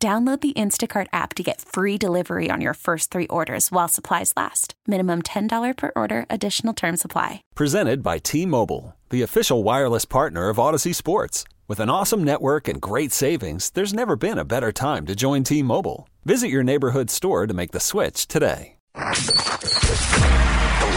[0.00, 4.32] Download the Instacart app to get free delivery on your first three orders while supplies
[4.36, 4.74] last.
[4.86, 7.42] Minimum $10 per order, additional term supply.
[7.56, 11.42] Presented by T Mobile, the official wireless partner of Odyssey Sports.
[11.66, 15.42] With an awesome network and great savings, there's never been a better time to join
[15.42, 16.08] T Mobile.
[16.24, 18.76] Visit your neighborhood store to make the switch today.
[18.94, 19.00] The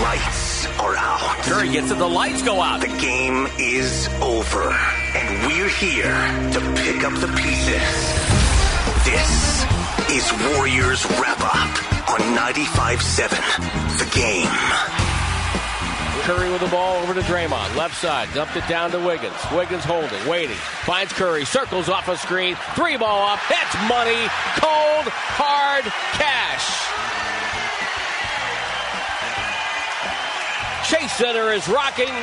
[0.03, 1.41] lights are out.
[1.41, 2.81] Curry gets it, the lights go out.
[2.81, 4.69] The game is over.
[5.15, 8.40] And we're here to pick up the pieces.
[9.03, 9.65] This
[10.11, 14.47] is Warriors Wrap Up on 95.7 The Game.
[16.21, 17.75] Curry with the ball over to Draymond.
[17.75, 19.33] Left side, dumped it down to Wiggins.
[19.51, 20.55] Wiggins holding, waiting.
[20.85, 22.55] Finds Curry, circles off a screen.
[22.75, 23.39] Three ball up.
[23.49, 24.29] That's money.
[24.61, 26.61] Cold, hard cash.
[30.91, 32.13] Chase Center is rocking,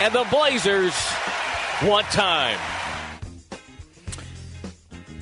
[0.00, 0.94] and the Blazers
[1.82, 2.60] want time.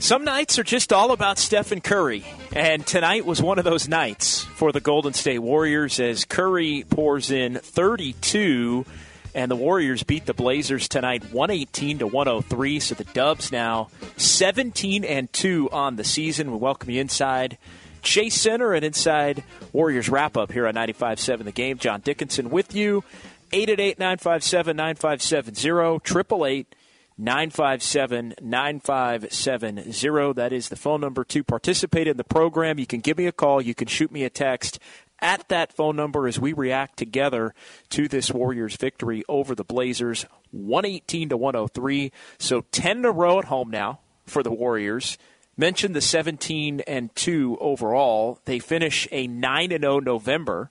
[0.02, 4.42] Some nights are just all about Stephen Curry, and tonight was one of those nights
[4.42, 8.84] for the Golden State Warriors as Curry pours in 32,
[9.32, 12.80] and the Warriors beat the Blazers tonight 118 to 103.
[12.80, 16.50] So the Dubs now 17 and 2 on the season.
[16.50, 17.56] We welcome you inside
[18.02, 21.78] Chase Center and inside Warriors wrap up here on 95.7 The Game.
[21.78, 23.04] John Dickinson with you.
[23.52, 25.68] 888 957 9570
[26.04, 26.74] 888
[27.18, 30.32] 957 9570.
[30.34, 32.78] That is the phone number to participate in the program.
[32.78, 34.78] You can give me a call, you can shoot me a text
[35.22, 37.54] at that phone number as we react together
[37.90, 42.12] to this Warriors victory over the Blazers 118 to 103.
[42.38, 45.16] So 10 in a row at home now for the Warriors.
[45.56, 48.40] Mentioned the 17 and 2 overall.
[48.46, 50.70] They finish a 9 and 0 November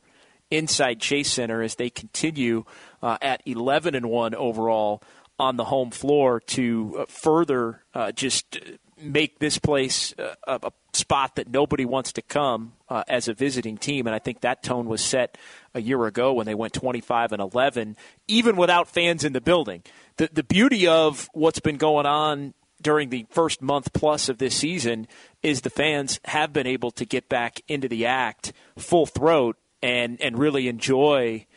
[0.49, 2.66] inside Chase Center as they continue
[3.01, 5.01] uh, at 11 and 1 overall
[5.41, 8.59] on the home floor to uh, further uh, just
[9.02, 13.34] make this place uh, a, a, spot that nobody wants to come uh, as a
[13.34, 14.06] visiting team.
[14.06, 15.38] And I think that tone was set
[15.74, 17.96] a year ago when they went 25 and 11,
[18.28, 19.81] even without fans in the building.
[20.18, 24.56] The, the beauty of what's been going on during the first month plus of this
[24.56, 25.08] season
[25.41, 30.22] is the fans have been able to get back into the act full throat and,
[30.22, 31.47] and really enjoy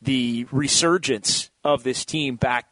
[0.00, 2.68] the resurgence of this team back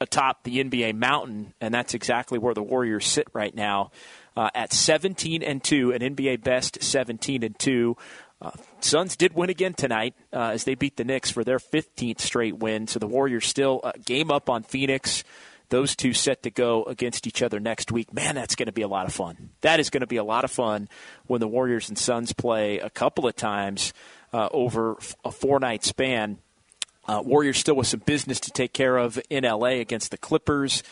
[0.00, 3.90] atop the NBA mountain, and that's exactly where the Warriors sit right now
[4.36, 7.96] uh, at 17 and 2, an NBA best 17 and 2.
[8.40, 12.20] Uh, Suns did win again tonight uh, as they beat the Knicks for their 15th
[12.20, 12.86] straight win.
[12.86, 15.24] So the Warriors still uh, game up on Phoenix.
[15.68, 18.12] Those two set to go against each other next week.
[18.12, 19.50] Man, that's going to be a lot of fun.
[19.62, 20.88] That is going to be a lot of fun
[21.26, 23.92] when the Warriors and Suns play a couple of times
[24.32, 26.38] uh, over a four night span.
[27.08, 30.82] Uh, Warriors still with some business to take care of in LA against the Clippers.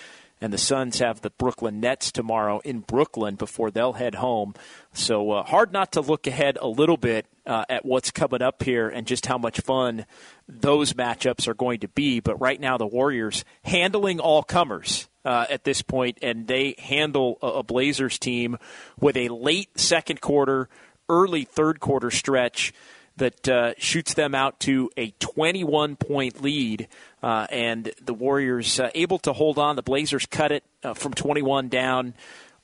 [0.41, 4.54] And the Suns have the Brooklyn Nets tomorrow in Brooklyn before they'll head home.
[4.92, 8.62] So uh, hard not to look ahead a little bit uh, at what's coming up
[8.62, 10.06] here and just how much fun
[10.48, 12.20] those matchups are going to be.
[12.20, 15.08] But right now, the Warriors handling all comers.
[15.26, 18.58] Uh, at this point, and they handle a, a Blazers team
[19.00, 20.69] with a late second quarter,
[21.08, 22.75] early third quarter stretch
[23.16, 26.88] that uh, shoots them out to a 21 point lead.
[27.22, 29.76] Uh, and the Warriors uh, able to hold on.
[29.76, 32.14] The Blazers cut it uh, from 21 down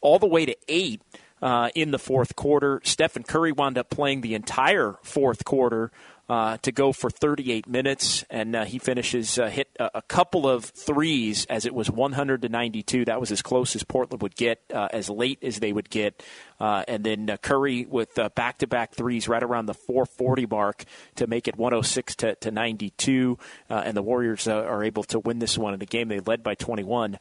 [0.01, 1.01] all the way to 8
[1.41, 2.81] uh, in the fourth quarter.
[2.85, 5.91] Stephen Curry wound up playing the entire fourth quarter
[6.29, 11.45] uh, to go for 38 minutes, and he finishes hit a, a, couple of threes
[11.47, 13.07] as it was 100 to 92.
[13.07, 16.23] That was as close as Portland would get, as late as they would get,
[16.61, 20.85] uh, and then uh, Curry with back to back threes right around the 440 mark
[21.17, 25.57] to make it 106 to, to 92, and the Warriors are able to win this
[25.57, 26.09] one in the game.
[26.09, 27.19] They led by 21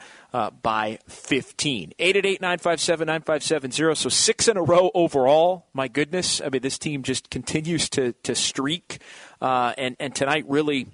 [0.61, 1.93] by 15.
[1.97, 3.95] 888 957 9570.
[3.95, 5.65] So six in a row overall.
[5.73, 6.41] My goodness.
[6.41, 9.01] I mean, this team just continues to, to streak.
[9.41, 10.87] Uh, and, and tonight, really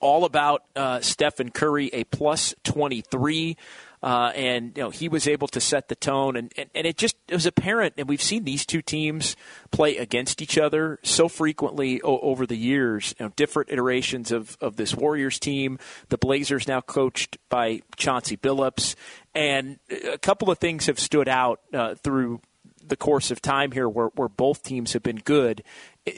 [0.00, 3.56] all about uh, Stephen Curry, a plus 23.
[4.02, 6.96] Uh, and you know he was able to set the tone, and, and, and it
[6.96, 7.94] just it was apparent.
[7.98, 9.36] And we've seen these two teams
[9.70, 13.14] play against each other so frequently o- over the years.
[13.18, 15.78] You know, different iterations of of this Warriors team.
[16.08, 18.94] The Blazers now coached by Chauncey Billups,
[19.34, 22.40] and a couple of things have stood out uh, through
[22.86, 25.62] the course of time here where, where both teams have been good.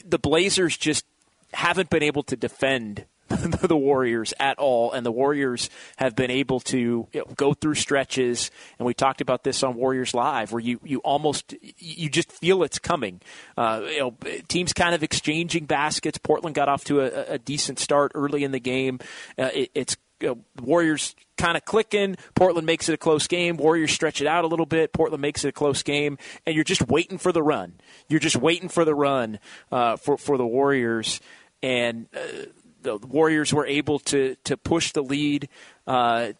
[0.04, 1.04] The Blazers just
[1.52, 3.04] haven't been able to defend
[3.62, 6.78] the Warriors at all, and the Warriors have been able to
[7.12, 8.50] you know, go through stretches.
[8.78, 12.62] And we talked about this on Warriors Live, where you you almost you just feel
[12.62, 13.20] it's coming.
[13.56, 14.16] Uh, you know,
[14.48, 16.18] teams kind of exchanging baskets.
[16.18, 18.98] Portland got off to a, a decent start early in the game.
[19.38, 22.16] Uh, it, it's you know, Warriors kind of clicking.
[22.34, 23.56] Portland makes it a close game.
[23.56, 24.92] Warriors stretch it out a little bit.
[24.92, 27.74] Portland makes it a close game, and you're just waiting for the run.
[28.08, 29.38] You're just waiting for the run
[29.70, 31.20] uh, for for the Warriors,
[31.62, 32.46] and uh,
[32.82, 35.48] the Warriors were able to to push the lead
[35.86, 36.32] uh,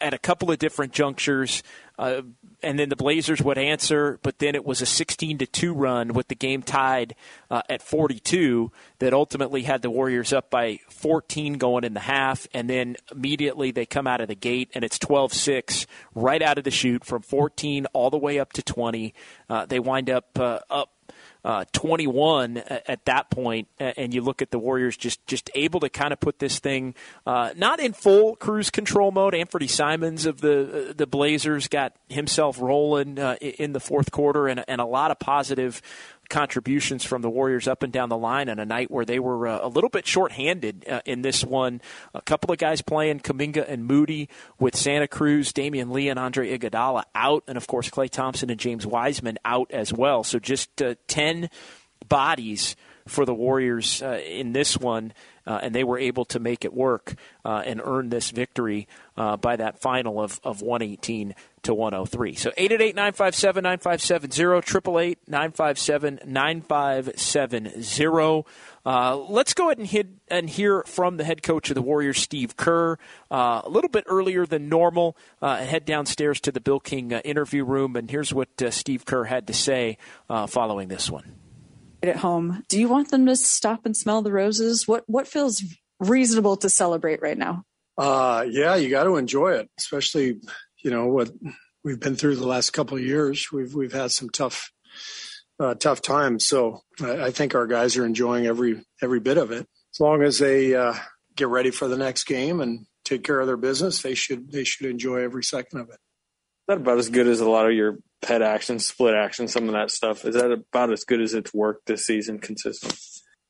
[0.00, 1.62] at a couple of different junctures.
[1.98, 2.22] Uh,
[2.62, 6.12] and then the Blazers would answer, but then it was a 16 to 2 run
[6.12, 7.14] with the game tied
[7.50, 12.46] uh, at 42 that ultimately had the Warriors up by 14 going in the half,
[12.52, 16.58] and then immediately they come out of the gate and it's 12 6 right out
[16.58, 19.14] of the chute from 14 all the way up to 20.
[19.48, 20.90] Uh, they wind up uh, up
[21.44, 25.88] uh, 21 at that point, and you look at the Warriors just just able to
[25.88, 26.94] kind of put this thing
[27.26, 29.34] uh, not in full cruise control mode.
[29.34, 34.64] Anfernee Simons of the the Blazers got himself rolling uh, in the fourth quarter, and,
[34.68, 35.80] and a lot of positive
[36.30, 39.46] contributions from the Warriors up and down the line on a night where they were
[39.46, 41.82] uh, a little bit shorthanded uh, in this one.
[42.14, 44.28] A couple of guys playing, Kuminga and Moody
[44.58, 48.58] with Santa Cruz, Damion Lee and Andre Iguodala out, and of course Klay Thompson and
[48.58, 50.24] James Wiseman out as well.
[50.24, 51.50] So just uh, 10
[52.08, 52.76] bodies
[53.10, 55.12] for the Warriors uh, in this one,
[55.46, 57.14] uh, and they were able to make it work
[57.44, 58.86] uh, and earn this victory
[59.16, 62.34] uh, by that final of, of 118 to 103.
[62.36, 68.44] So 888 957 9570, 888 957 9570.
[68.86, 72.18] Uh, let's go ahead and, hit, and hear from the head coach of the Warriors,
[72.18, 72.96] Steve Kerr,
[73.30, 75.16] uh, a little bit earlier than normal.
[75.42, 79.52] Head downstairs to the Bill King interview room, and here's what Steve Kerr had to
[79.52, 79.98] say
[80.46, 81.39] following this one.
[82.02, 84.88] At home, do you want them to stop and smell the roses?
[84.88, 85.62] What what feels
[85.98, 87.64] reasonable to celebrate right now?
[87.98, 90.40] Uh, yeah, you got to enjoy it, especially
[90.82, 91.30] you know what
[91.84, 93.48] we've been through the last couple of years.
[93.52, 94.70] We've we've had some tough
[95.58, 99.50] uh, tough times, so I, I, think our guys are enjoying every every bit of
[99.50, 99.66] it.
[99.94, 100.94] As long as they uh,
[101.36, 104.64] get ready for the next game and take care of their business, they should they
[104.64, 105.94] should enjoy every second of it.
[105.94, 109.66] Is that about as good as a lot of your pet action, split action, some
[109.66, 110.24] of that stuff?
[110.24, 112.98] Is that about as good as it's worked this season consistently?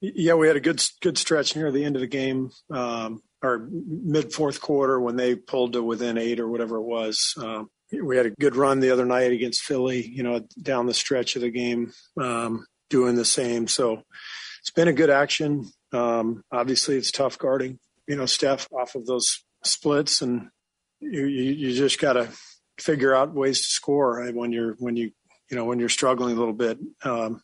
[0.00, 2.50] Yeah, we had a good good stretch near the end of the game.
[2.70, 7.34] Um, or mid fourth quarter when they pulled to within eight or whatever it was.
[7.38, 10.94] Um, we had a good run the other night against Philly, you know, down the
[10.94, 13.66] stretch of the game, um, doing the same.
[13.66, 14.02] So
[14.61, 15.66] it's been a good action.
[15.93, 20.50] Um, obviously, it's tough guarding, you know, Steph off of those splits, and
[21.00, 22.28] you, you, just got to
[22.80, 25.12] figure out ways to score when you're when you
[25.50, 26.78] you know when you're struggling a little bit.
[27.04, 27.42] Um,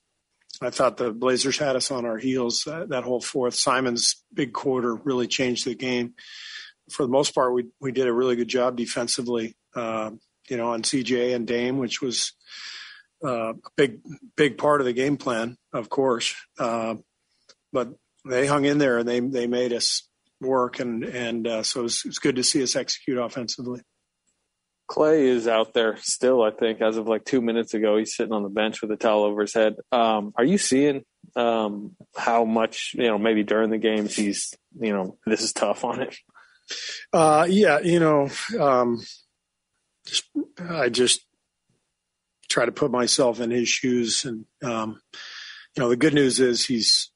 [0.62, 3.54] I thought the Blazers had us on our heels that, that whole fourth.
[3.54, 6.14] Simons' big quarter really changed the game.
[6.90, 9.56] For the most part, we we did a really good job defensively.
[9.74, 10.12] Uh,
[10.48, 12.32] you know, on CJ and Dame, which was
[13.24, 14.00] uh, a big
[14.36, 16.34] big part of the game plan, of course.
[16.58, 16.96] Uh,
[17.72, 17.90] but
[18.24, 20.08] they hung in there and they they made us
[20.40, 23.80] work, and and uh, so it was, it was good to see us execute offensively.
[24.88, 27.96] Klay is out there still, I think, as of like two minutes ago.
[27.96, 29.76] He's sitting on the bench with a towel over his head.
[29.90, 34.92] Um, are you seeing um, how much, you know, maybe during the games he's, you
[34.92, 36.16] know, this is tough on it?
[37.12, 38.28] Uh, yeah, you know,
[38.60, 39.02] um,
[40.06, 40.24] just,
[40.58, 41.24] I just
[42.48, 44.24] try to put myself in his shoes.
[44.24, 45.00] And, um,
[45.76, 47.10] you know, the good news is he's,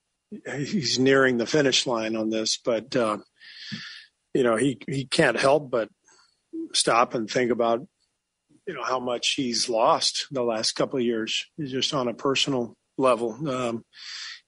[0.45, 3.19] he's nearing the finish line on this, but, uh,
[4.35, 5.89] you know, he, he can't help but
[6.73, 7.87] stop and think about
[8.67, 12.77] you know how much he's lost the last couple of years just on a personal
[12.97, 13.49] level.
[13.49, 13.85] Um,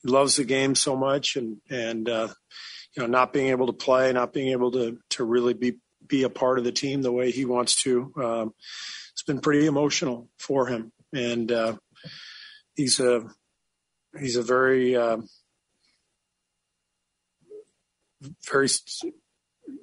[0.02, 2.28] he loves the game so much and and uh,
[2.96, 5.74] you know not being able to play not being able to to really be
[6.06, 8.52] be a part of the team the way he wants to um,
[9.22, 10.92] it's been pretty emotional for him.
[11.12, 11.76] And uh,
[12.74, 13.22] he's a
[14.18, 15.18] he's a very uh,
[18.50, 18.68] very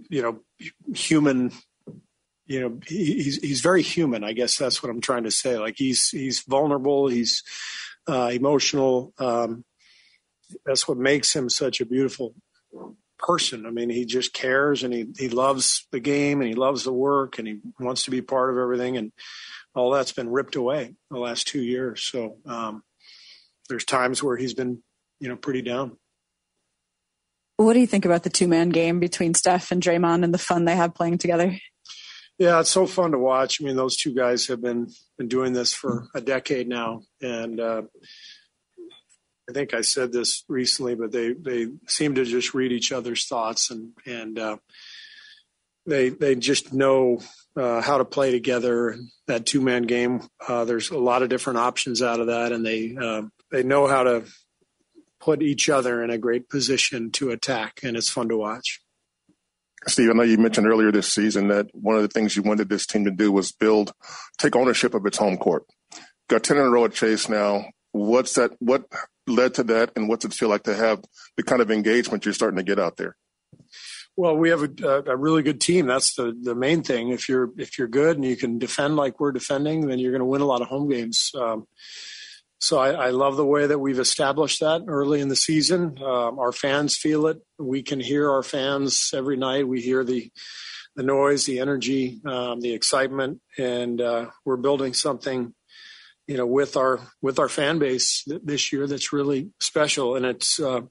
[0.10, 0.39] you know
[0.93, 1.51] human
[2.50, 5.58] you know he's he's very human i guess that's what i'm trying to say.
[5.58, 7.44] Like he's he's vulnerable he's
[8.08, 9.63] uh, emotional um,
[10.65, 12.34] that's what makes him such a beautiful
[13.20, 13.68] person.
[13.68, 16.94] I mean he just cares and he he loves the game and he loves the
[16.94, 19.12] work and he wants to be part of everything and
[19.75, 22.01] all that's been ripped away the last two years.
[22.01, 22.82] So um,
[23.70, 24.82] there's times where he's been
[25.20, 25.98] you know pretty down.
[27.58, 30.39] What do you think about the two man game between Steph and Draymond and the
[30.39, 31.60] fun they have playing together?
[32.39, 33.62] Yeah, it's so fun to watch.
[33.62, 37.60] I mean, those two guys have been been doing this for a decade now, and
[37.60, 37.81] uh,
[39.50, 43.27] I think I said this recently, but they they seem to just read each other's
[43.27, 44.58] thoughts and and uh,
[45.86, 47.19] they they just know
[47.58, 48.96] uh, how to play together.
[49.27, 52.65] That two man game, uh, there's a lot of different options out of that, and
[52.65, 54.24] they uh, they know how to
[55.19, 58.79] put each other in a great position to attack, and it's fun to watch.
[59.89, 62.69] Steve, I know you mentioned earlier this season that one of the things you wanted
[62.69, 63.91] this team to do was build,
[64.38, 65.63] take ownership of its home court.
[66.29, 67.65] Got 10 in a row at Chase now.
[67.91, 68.51] What's that?
[68.60, 68.86] What
[69.25, 71.03] led to that, and what's it feel like to have
[71.38, 73.15] the kind of engagement you're starting to get out there?
[74.15, 75.88] Well, we have a, a, really good team.
[75.88, 77.10] That's the, the main thing.
[77.10, 80.19] If you're if you're good and you can defend like we're defending, then you're going
[80.19, 81.31] to win a lot of home games.
[81.36, 81.67] Um,
[82.60, 85.98] so I, I, love the way that we've established that early in the season.
[86.04, 87.39] Um, our fans feel it.
[87.58, 89.68] We can hear our fans every night.
[89.68, 90.32] We hear the
[90.96, 95.54] the noise, the energy, um, the excitement, and uh, we're building something,
[96.28, 100.25] you know, with our with our fan base th- this year that's really special, and
[100.25, 100.82] it's uh,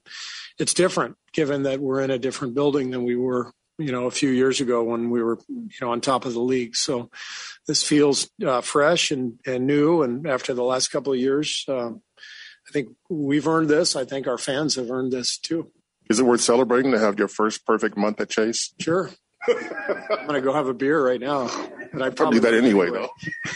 [0.57, 4.11] it's different given that we're in a different building than we were you know, a
[4.11, 6.75] few years ago when we were, you know, on top of the league.
[6.75, 7.09] So
[7.65, 10.03] this feels uh, fresh and, and new.
[10.03, 13.95] And after the last couple of years, uh, I think we've earned this.
[13.95, 15.71] I think our fans have earned this too.
[16.09, 18.73] Is it worth celebrating to have your first perfect month at Chase?
[18.79, 19.09] Sure.
[19.47, 21.49] I'm going to go have a beer right now.
[21.93, 23.07] And I probably do that anyway, anyway.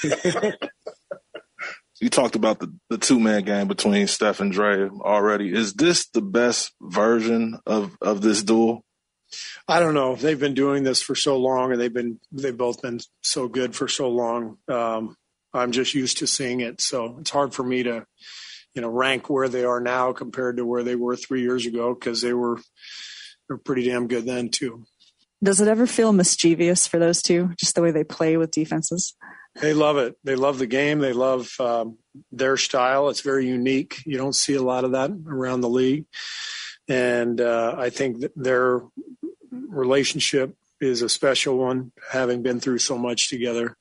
[0.03, 0.51] though.
[1.99, 5.53] you talked about the, the two man game between Steph and Dre already.
[5.53, 8.85] Is this the best version of, of this duel?
[9.67, 10.15] I don't know.
[10.15, 13.75] They've been doing this for so long, and they've been they've both been so good
[13.75, 14.57] for so long.
[14.67, 15.15] Um,
[15.53, 18.05] I'm just used to seeing it, so it's hard for me to,
[18.73, 21.93] you know, rank where they are now compared to where they were three years ago
[21.93, 22.59] because they were
[23.47, 24.85] they're pretty damn good then too.
[25.43, 29.13] Does it ever feel mischievous for those two, just the way they play with defenses?
[29.61, 30.15] They love it.
[30.23, 30.99] They love the game.
[30.99, 31.97] They love um,
[32.31, 33.09] their style.
[33.09, 34.01] It's very unique.
[34.05, 36.05] You don't see a lot of that around the league,
[36.87, 38.81] and uh, I think that they're
[39.69, 43.77] relationship is a special one, having been through so much together.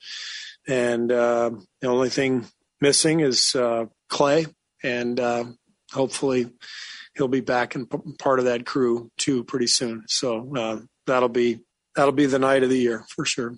[0.69, 1.51] And uh,
[1.81, 2.47] the only thing
[2.81, 4.53] missing is uh, Klay,
[4.83, 5.45] and uh,
[5.93, 6.51] hopefully
[7.17, 7.89] he'll be back and
[8.19, 10.05] part of that crew too pretty soon.
[10.07, 11.61] So uh, that'll be
[11.97, 13.55] that'll be the night of the year for sure.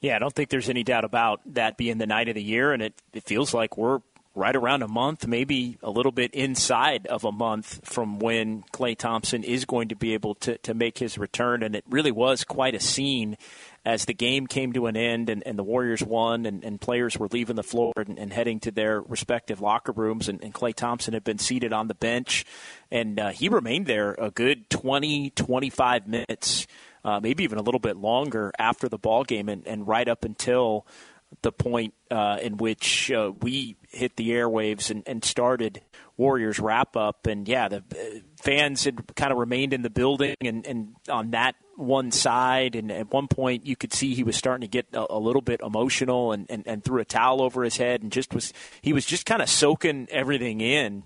[0.00, 2.72] Yeah, I don't think there's any doubt about that being the night of the year,
[2.72, 3.98] and it, it feels like we're
[4.38, 8.96] right around a month, maybe a little bit inside of a month from when Klay
[8.96, 11.62] Thompson is going to be able to, to make his return.
[11.62, 13.36] And it really was quite a scene
[13.84, 17.18] as the game came to an end and, and the Warriors won and, and players
[17.18, 20.28] were leaving the floor and, and heading to their respective locker rooms.
[20.28, 22.44] And, Klay Thompson had been seated on the bench,
[22.90, 26.66] and uh, he remained there a good 20, 25 minutes.
[27.04, 30.24] Uh, maybe even a little bit longer after the ball game, and, and right up
[30.24, 30.84] until
[31.42, 35.82] the point uh, in which uh, we hit the airwaves and, and, started
[36.16, 37.26] Warriors wrap up.
[37.26, 41.30] And yeah, the uh, fans had kind of remained in the building and, and, on
[41.30, 42.74] that one side.
[42.74, 45.42] And at one point, you could see he was starting to get a, a little
[45.42, 48.92] bit emotional and, and, and, threw a towel over his head and just was he
[48.92, 51.04] was just kind of soaking everything in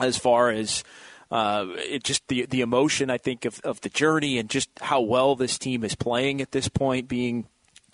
[0.00, 0.84] as far as.
[1.28, 5.00] Uh, it just the the emotion I think of, of the journey and just how
[5.00, 7.48] well this team is playing at this point, being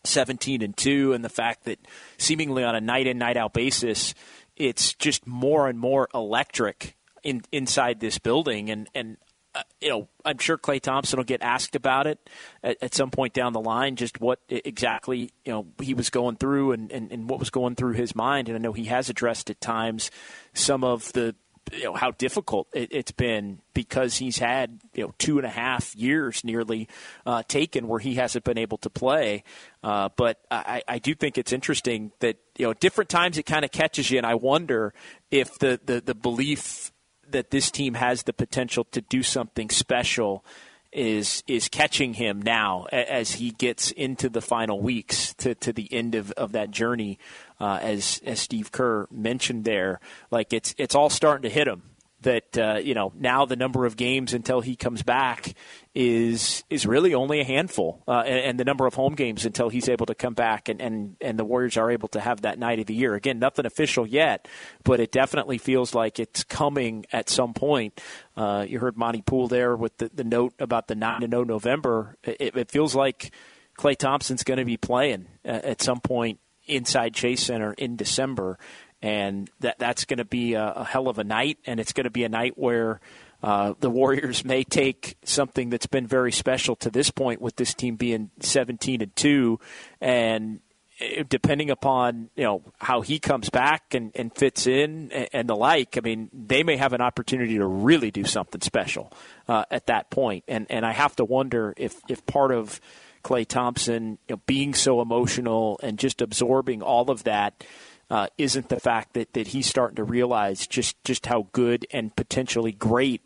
[0.05, 1.79] 17 and 2 and the fact that
[2.19, 4.15] seemingly on a night in night out basis
[4.57, 8.71] it's just more and more electric in, inside this building.
[8.71, 9.17] And and
[9.55, 12.19] uh, you know I'm sure Klay Thompson will get asked about it
[12.63, 16.37] at, at, some point down the line just what exactly you know he was going
[16.37, 18.49] through and, and, and what was going through his mind.
[18.49, 20.11] And I know he has addressed at times
[20.55, 21.35] some of the
[21.71, 25.51] you know how difficult it, has been because he's had you know two and a
[25.51, 26.89] half years nearly
[27.27, 29.45] uh, taken where he hasn't been able to play.
[29.83, 33.65] Uh, but I, I do think it's interesting that you know different times it kind
[33.65, 34.93] of catches you, and I wonder
[35.31, 36.93] if the, the the belief
[37.29, 40.45] that this team has the potential to do something special
[40.93, 45.93] is is catching him now as he gets into the final weeks to, to the
[45.93, 47.19] end of, of that journey,
[47.61, 50.01] uh, as as Steve Kerr mentioned there.
[50.31, 51.83] Like it's it's all starting to hit him
[52.23, 55.55] that uh, you know now the number of games until he comes back
[55.95, 59.69] is is really only a handful, uh, and, and, the number of home games until
[59.69, 62.59] he's able to come back, and, and and the Warriors are able to have that
[62.59, 63.15] night of the year.
[63.15, 64.49] Again, nothing official yet,
[64.85, 68.01] but it definitely feels like it's coming at some point.
[68.37, 71.45] Uh, you heard Monte Poole there with the, the note about the nine to no
[71.45, 72.17] November.
[72.23, 73.33] It, it feels like
[73.79, 78.59] Klay Thompson's going to be playing uh, at some point inside Chase Center in December
[79.03, 82.05] and that that's going to be a, a, hell of a night, and it's going
[82.05, 83.01] to be a night where
[83.43, 87.75] uh, the Warriors may take something that's been very special to this point with this
[87.75, 89.59] team being 17 and 2
[90.01, 90.61] and
[91.01, 95.49] eh, depending upon you know how he comes back and, and fits in and, and,
[95.49, 99.13] the like, I mean, they may have an opportunity to really do something special
[99.49, 100.45] uh, at that point.
[100.47, 102.81] And and I have to wonder if if part of
[103.25, 107.65] Klay Thompson you know, being so emotional and just absorbing all of that
[108.13, 112.15] uh, isn't the fact that, that he's starting to realize just just how good and
[112.15, 113.23] potentially great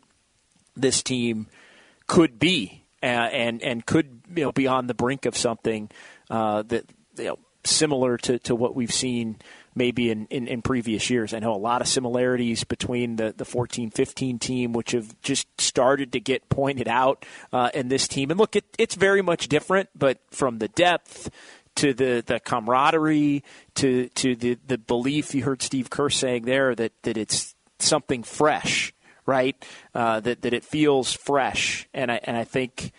[0.77, 1.47] this team
[2.07, 5.89] could be, uh, and and could you know be on the brink of something
[6.29, 6.85] uh, that
[7.17, 9.35] you know similar to, to what we've seen
[9.75, 11.33] maybe in, in, in, previous years.
[11.33, 15.47] I know a lot of similarities between the, the 14 15 team, which have just
[15.59, 18.31] started to get pointed out uh, in this team.
[18.31, 21.29] And look, it, it's very much different, but from the depth
[21.77, 23.43] to the, the camaraderie
[23.75, 28.23] to, to the, the belief you heard Steve Kerr saying there that, that it's something
[28.23, 28.93] fresh
[29.27, 29.63] right?
[29.93, 32.91] Uh, that that it feels fresh, and I and I think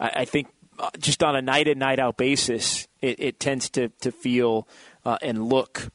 [0.00, 0.48] I, I think
[0.78, 4.66] uh, just on a night in night out basis, it, it tends to to feel
[5.04, 5.90] uh, and look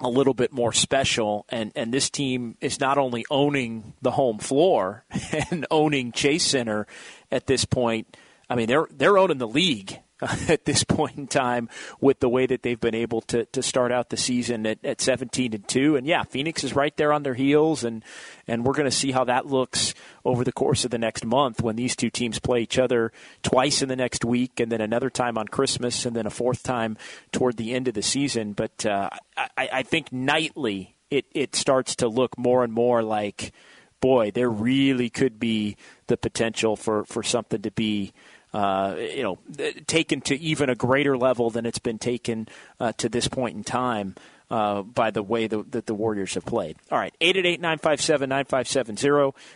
[0.00, 1.46] a little bit more special.
[1.48, 5.04] And and this team is not only owning the home floor
[5.50, 6.86] and owning Chase Center
[7.30, 8.14] at this point.
[8.50, 9.98] I mean, they're they're owning the league
[10.48, 11.68] at this point in time
[12.00, 15.00] with the way that they've been able to, to start out the season at, at
[15.00, 15.96] 17 and 2.
[15.96, 18.04] And yeah, Phoenix is right there on their heels, and,
[18.46, 21.60] and we're going to see how that looks over the course of the next month
[21.60, 23.12] when these two teams play each other
[23.42, 26.62] twice in the next week, and then another time on Christmas, and then a fourth
[26.62, 26.96] time
[27.32, 28.52] toward the end of the season.
[28.52, 33.52] But uh, I, I think nightly it, it starts to look more and more like,
[34.00, 35.76] boy, there really could be
[36.06, 38.12] the potential for, for something to be
[38.52, 39.38] uh, you know,
[39.86, 42.48] taken to even a greater level than it's been taken
[42.80, 44.14] uh, to this point in time.
[44.50, 46.76] Uh, by the way the, that the Warriors have played.
[46.90, 49.08] All right, 888 957 9570,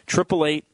[0.08, 0.64] 888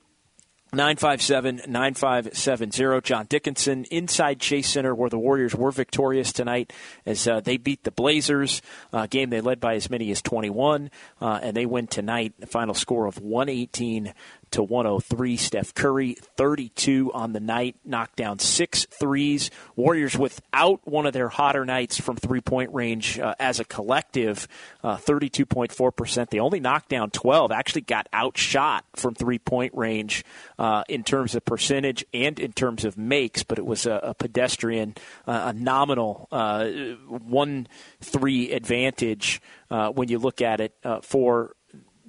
[0.74, 3.00] 957 9570.
[3.02, 6.72] John Dickinson inside Chase Center, where the Warriors were victorious tonight
[7.04, 8.62] as uh, they beat the Blazers.
[8.90, 12.32] Uh, game they led by as many as 21, uh, and they win tonight.
[12.48, 14.14] Final score of 118
[14.52, 15.36] to 103.
[15.36, 19.50] Steph Curry, 32 on the night, knocked down six threes.
[19.76, 24.48] Warriors without one of their hotter nights from three point range uh, as a collective,
[24.82, 26.30] uh, 32.4%.
[26.30, 30.24] They only knocked down 12, actually got outshot from three point range
[30.58, 34.14] uh, in terms of percentage and in terms of makes, but it was a, a
[34.14, 34.94] pedestrian,
[35.26, 37.66] uh, a nominal uh, 1
[38.00, 41.54] 3 advantage uh, when you look at it for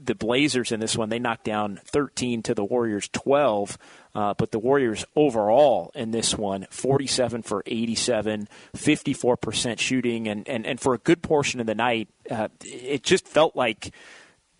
[0.06, 3.78] the Blazers in this one, they knocked down 13 to the Warriors 12.
[4.16, 10.28] Uh, but the Warriors overall in this one, 47 for 87, 54% shooting.
[10.28, 13.92] And, and, and for a good portion of the night, uh, it just felt like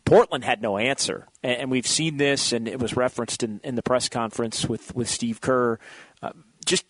[0.06, 1.28] Portland had no answer.
[1.44, 4.96] And, and, we've seen this, and it was referenced in, in the press conference with,
[4.96, 5.78] with Steve Kerr.
[6.22, 6.32] Uh,
[6.66, 6.86] just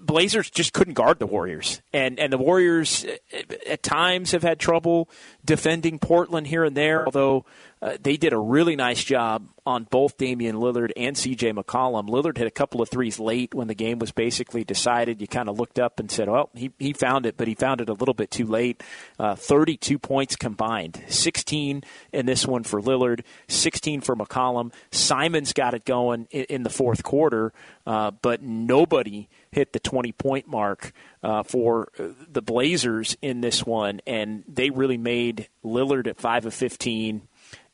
[0.00, 4.58] Blazers just couldn't guard the Warriors, and and the Warriors uh, at times have had
[4.58, 5.08] trouble
[5.44, 7.04] defending Portland here and there.
[7.04, 7.44] Although
[7.82, 11.52] uh, they did a really nice job on both Damian Lillard and C.J.
[11.52, 12.08] McCollum.
[12.08, 15.20] Lillard hit a couple of threes late when the game was basically decided.
[15.20, 17.80] You kind of looked up and said, "Well, he he found it, but he found
[17.80, 18.82] it a little bit too late."
[19.18, 24.72] Uh, Thirty-two points combined, sixteen in this one for Lillard, sixteen for McCollum.
[24.90, 27.52] Simons got it going in, in the fourth quarter,
[27.86, 33.64] uh, but nobody hit the 20 point mark uh, for uh, the Blazers in this
[33.64, 37.22] one, and they really made Lillard at 5 of 15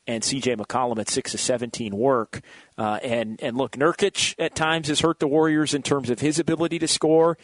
[0.07, 0.55] and C.J.
[0.55, 2.41] McCollum at six of seventeen work.
[2.77, 6.39] Uh, and and look, Nurkic at times has hurt the Warriors in terms of his
[6.39, 7.37] ability to score,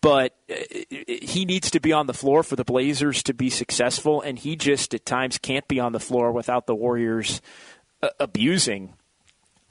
[0.00, 0.54] but uh,
[1.06, 4.56] he needs to be on the floor for the Blazers to be successful, and he
[4.56, 7.40] just at times can't be on the floor without the Warriors
[8.02, 8.94] uh, abusing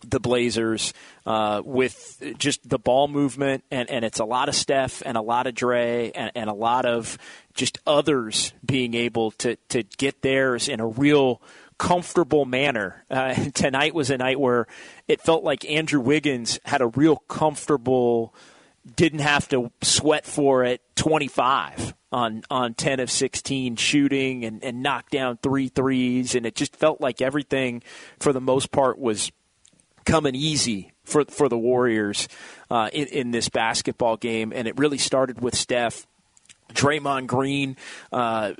[0.07, 0.93] the Blazers
[1.25, 5.21] uh, with just the ball movement, and, and it's a lot of Steph and a
[5.21, 7.17] lot of Dre and, and a lot of
[7.53, 11.41] just others being able to, to get theirs in a real
[11.73, 13.03] comfortable manner.
[13.09, 14.67] Uh, tonight was a night where
[15.07, 18.33] it felt like Andrew Wiggins had a real comfortable,
[18.95, 24.83] didn't have to sweat for it, 25 on, on 10 of 16 shooting and, and
[24.83, 26.35] knocked down three threes.
[26.35, 27.81] And it just felt like everything,
[28.19, 29.31] for the most part, was
[30.05, 32.27] coming easy for, for the Warriors
[32.69, 34.53] uh, in, in this basketball game.
[34.53, 36.05] And it really started with Steph.
[36.73, 37.77] Draymond Green,
[38.11, 38.53] uh,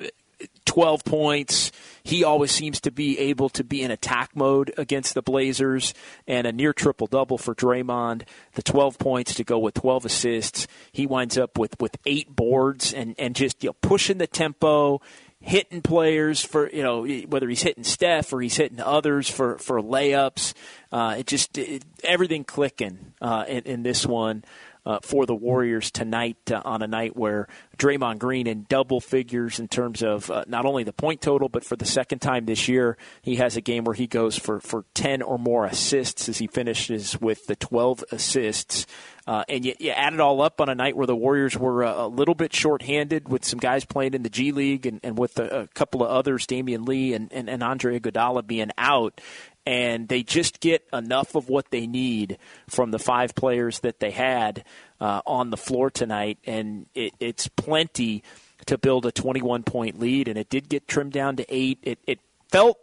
[0.74, 1.72] 12 points.
[2.02, 5.94] He always seems to be able to be in attack mode against the Blazers,
[6.28, 8.24] and a near triple double for Draymond.
[8.54, 10.68] The 12 points to go with 12 assists.
[10.92, 15.00] He winds up with, with eight boards and, and just you know, pushing the tempo.
[15.40, 19.80] hitting players for you know whether he's hitting Steph or he's hitting others for for
[19.80, 20.54] layups.
[20.92, 24.44] Uh, it just it, everything clicking uh, in, in, this one
[24.86, 29.60] uh, for the Warriors tonight uh, on a night where Draymond Green in double figures
[29.60, 32.68] in terms of uh, not only the point total, but for the second time this
[32.68, 36.38] year, he has a game where he goes for, for 10 or more assists as
[36.38, 38.86] he finishes with the 12 assists.
[39.26, 41.84] Uh, and you, you, add it all up on a night where the Warriors were
[41.84, 45.18] a, a little bit shorthanded with some guys playing in the G League and, and
[45.18, 49.22] with a, a, couple of others, Damion Lee and, and, and Andre Iguodala being out
[49.66, 54.12] and they just get enough of what they need from the five players that they
[54.12, 54.66] had
[55.00, 58.24] uh, on the floor tonight, and it, it's plenty
[58.66, 60.28] to build a 21 point lead.
[60.28, 61.80] And it did get trimmed down to eight.
[61.84, 62.20] It, it
[62.54, 62.78] felt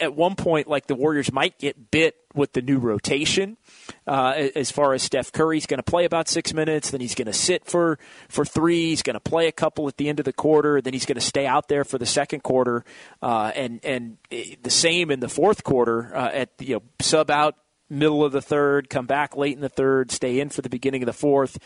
[0.00, 3.58] at one point like the Warriors might get bit with the new rotation.
[4.06, 7.26] Uh, as far as Steph Curry's going to play about six minutes, then he's going
[7.26, 7.98] to sit for
[8.30, 8.88] for three.
[8.88, 10.80] He's going to play a couple at the end of the quarter.
[10.80, 12.82] Then he's going to stay out there for the second quarter,
[13.20, 16.16] uh, and and the same in the fourth quarter.
[16.16, 17.56] Uh, at you know sub out
[17.90, 21.02] middle of the third, come back late in the third, stay in for the beginning
[21.02, 21.58] of the fourth.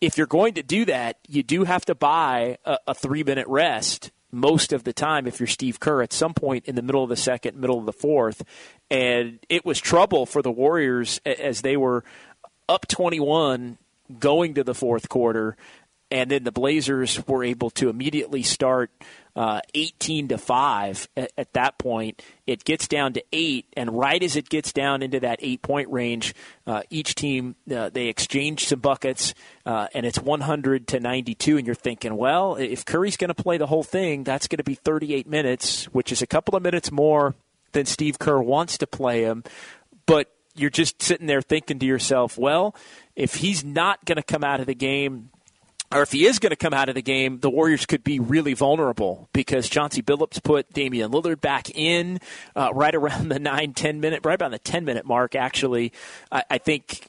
[0.00, 3.48] If you're going to do that, you do have to buy a, a three minute
[3.48, 7.02] rest most of the time if you're Steve Kerr at some point in the middle
[7.02, 8.42] of the second, middle of the fourth.
[8.90, 12.04] And it was trouble for the Warriors as they were
[12.68, 13.78] up 21
[14.18, 15.56] going to the fourth quarter.
[16.10, 18.90] And then the Blazers were able to immediately start
[19.36, 22.22] uh, 18 to 5 at, at, that point.
[22.46, 25.88] It gets down to 8, and right as it gets down into that eight point
[25.90, 26.34] range,
[26.66, 31.58] uh, each team uh, they exchange some buckets, uh, and it's 100 to 92.
[31.58, 34.64] And you're thinking, well, if Curry's going to play the whole thing, that's going to
[34.64, 37.34] be 38 minutes, which is a couple of minutes more
[37.72, 39.44] than Steve Kerr wants to play him.
[40.06, 42.74] But you're just sitting there thinking to yourself, well,
[43.14, 45.30] if he's not going to come out of the game
[45.92, 48.20] or if he is going to come out of the game, the Warriors could be
[48.20, 52.20] really vulnerable because Chauncey Billups put Damian Lillard back in
[52.54, 55.92] uh, right around the 9, 10 minute, right around the 10 minute mark, actually.
[56.30, 57.08] I, I think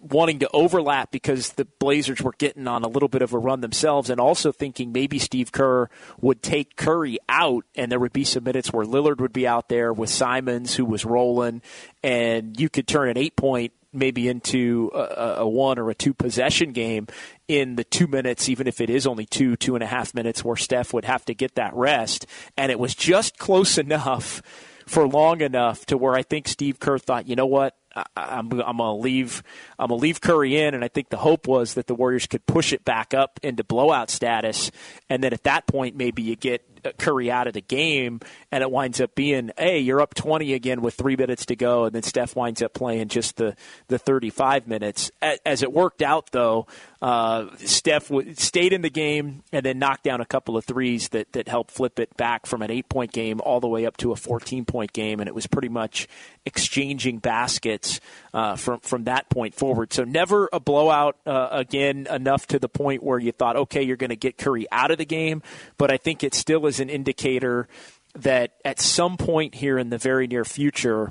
[0.00, 3.60] wanting to overlap because the Blazers were getting on a little bit of a run
[3.60, 5.90] themselves and also thinking maybe Steve Kerr
[6.20, 9.68] would take Curry out and there would be some minutes where Lillard would be out
[9.68, 11.60] there with Simons who was rolling
[12.02, 16.14] and you could turn an eight point maybe into a, a, one or a two
[16.14, 17.06] possession game
[17.48, 20.44] in the two minutes, even if it is only two, two and a half minutes
[20.44, 22.26] where Steph would have to get that rest.
[22.56, 24.42] And it was just close enough
[24.86, 28.50] for long enough to where I think Steve Kerr thought, you know what, I, I'm,
[28.52, 29.42] I'm gonna leave
[29.78, 32.46] I'm gonna leave Curry in, and I think the hope was that the Warriors could
[32.46, 34.70] push it back up into blowout status,
[35.08, 38.70] and then at that point maybe you get Curry out of the game, and it
[38.70, 42.02] winds up being, hey, you're up 20 again with three minutes to go, and then
[42.02, 43.56] Steph winds up playing just the,
[43.88, 45.10] the 35 minutes.
[45.44, 46.66] As it worked out, though,
[47.02, 51.32] uh, Steph stayed in the game and then knocked down a couple of threes that,
[51.32, 54.12] that helped flip it back from an eight point game all the way up to
[54.12, 56.06] a 14 point game, and it was pretty much
[56.44, 58.00] exchanging baskets
[58.34, 59.92] uh, from from that point forward.
[59.92, 63.96] So never a blowout uh, again enough to the point where you thought, okay, you're
[63.96, 65.42] going to get Curry out of the game,
[65.78, 67.66] but I think it still is an indicator
[68.14, 71.10] that at some point here in the very near future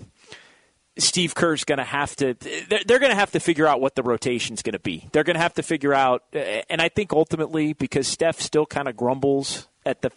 [1.00, 2.36] Steve Kerr's going to have to,
[2.86, 5.08] they're, going to have to figure out what the rotation is going to be.
[5.12, 8.88] They're going to have to figure out, and I think ultimately, because Steph still kind
[8.88, 10.12] of grumbles at the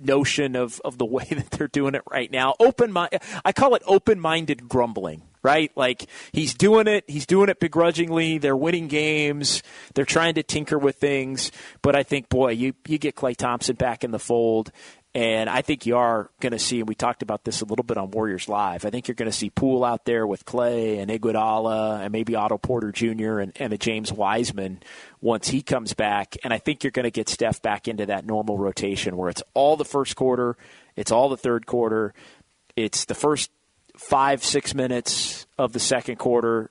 [0.00, 2.54] notion of, of the way that they're doing it right now.
[2.60, 5.70] Open mind, I call it open minded grumbling, right?
[5.76, 8.38] Like he's doing it, he's doing it begrudgingly.
[8.38, 9.62] They're winning games,
[9.94, 11.52] they're trying to tinker with things.
[11.82, 14.72] But I think, boy, you, you get Klay Thompson back in the fold,
[15.16, 17.84] and I think you are going to see, and we talked about this a little
[17.86, 18.84] bit on Warriors Live.
[18.84, 22.34] I think you're going to see Poole out there with Klay and Iguodala and maybe
[22.34, 23.38] Otto Porter Jr.
[23.38, 24.82] and, and a James Wiseman
[25.22, 26.36] once he comes back.
[26.44, 29.42] And I think you're going to get Steph back into that normal rotation where it's
[29.54, 30.58] all the first quarter,
[30.96, 32.12] it's all the third quarter,
[32.76, 33.50] it's the first
[33.96, 36.70] five, six minutes of the second quarter,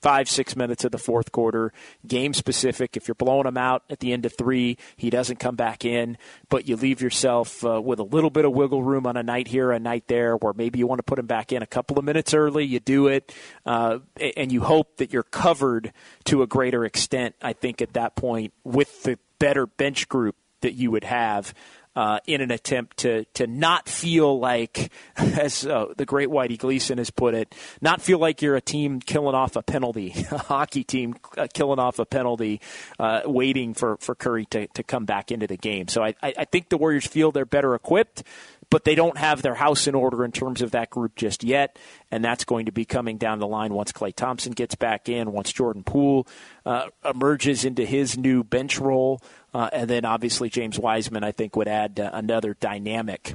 [0.00, 1.72] five, six minutes of the fourth quarter,
[2.06, 2.96] game specific.
[2.96, 6.16] If you're blowing him out at the end of three, he doesn't come back in,
[6.48, 9.48] but you leave yourself uh, with a little bit of wiggle room on a night
[9.48, 11.98] here, a night there, where maybe you want to put him back in a couple
[11.98, 12.64] of minutes early.
[12.64, 13.34] You do it,
[13.66, 13.98] uh,
[14.36, 15.92] and you hope that you're covered
[16.24, 20.74] to a greater extent, I think, at that point with the better bench group that
[20.74, 21.54] you would have
[22.00, 26.96] uh, in an attempt to to not feel like, as uh, the great Whitey Gleason
[26.96, 30.82] has put it, not feel like you're a team killing off a penalty, a hockey
[30.82, 32.62] team uh, killing off a penalty,
[32.98, 35.88] uh, waiting for, for Curry to, to come back into the game.
[35.88, 38.22] So I, I think the Warriors feel they're better equipped
[38.70, 41.78] but they don't have their house in order in terms of that group just yet,
[42.10, 45.32] and that's going to be coming down the line once Klay Thompson gets back in,
[45.32, 46.26] once Jordan Poole
[46.64, 49.20] uh, emerges into his new bench role,
[49.52, 53.34] uh, and then obviously James Wiseman, I think, would add uh, another dynamic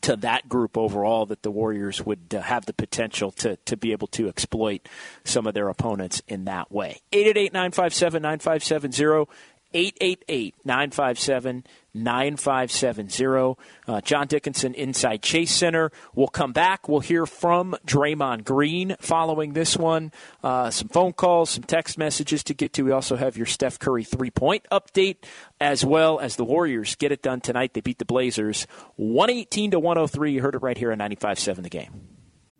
[0.00, 3.92] to that group overall that the Warriors would uh, have the potential to, to be
[3.92, 4.88] able to exploit
[5.24, 7.02] some of their opponents in that way.
[7.12, 9.30] 888 957 9570.
[9.74, 13.56] 888 957 9570.
[13.86, 15.90] Uh, John Dickinson inside Chase Center.
[16.14, 16.88] We'll come back.
[16.88, 20.12] We'll hear from Draymond Green following this one.
[20.42, 22.82] Uh, some phone calls, some text messages to get to.
[22.82, 25.18] We also have your Steph Curry three point update,
[25.60, 27.74] as well as the Warriors get it done tonight.
[27.74, 30.32] They beat the Blazers 118 to 103.
[30.32, 32.21] You heard it right here on 95.7 the game.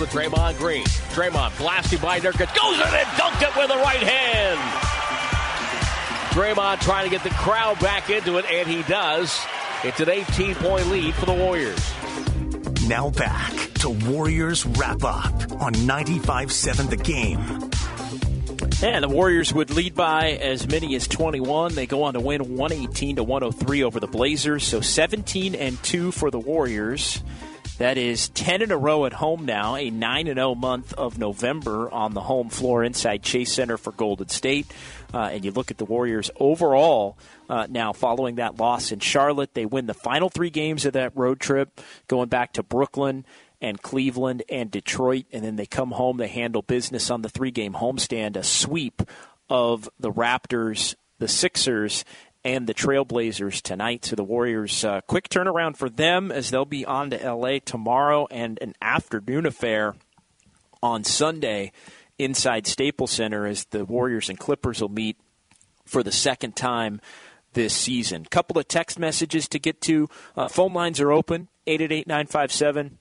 [0.00, 0.84] Move to Draymond Green.
[0.84, 2.54] Draymond blasted by Nurkic.
[2.56, 4.58] Goes in and dunked it with the right hand.
[6.30, 9.38] Draymond trying to get the crowd back into it, and he does.
[9.84, 11.92] It's an 18 point lead for the Warriors.
[12.86, 17.38] Now back to Warriors wrap up on 95 7 The Game.
[18.82, 21.74] And the Warriors would lead by as many as 21.
[21.74, 24.64] They go on to win 118 to 103 over the Blazers.
[24.64, 27.22] So 17 and 2 for the Warriors.
[27.80, 31.90] That is 10 in a row at home now, a 9 0 month of November
[31.90, 34.70] on the home floor inside Chase Center for Golden State.
[35.14, 37.16] Uh, and you look at the Warriors overall
[37.48, 39.54] uh, now following that loss in Charlotte.
[39.54, 43.24] They win the final three games of that road trip, going back to Brooklyn
[43.62, 45.24] and Cleveland and Detroit.
[45.32, 49.00] And then they come home, they handle business on the three game homestand, a sweep
[49.48, 52.04] of the Raptors, the Sixers,
[52.44, 54.04] and the Trailblazers tonight.
[54.04, 58.26] So the Warriors, uh, quick turnaround for them as they'll be on to LA tomorrow
[58.30, 59.94] and an afternoon affair
[60.82, 61.72] on Sunday
[62.18, 65.16] inside Staples Center as the Warriors and Clippers will meet
[65.84, 67.00] for the second time
[67.52, 68.24] this season.
[68.24, 70.08] Couple of text messages to get to.
[70.36, 72.98] Uh, phone lines are open 888 957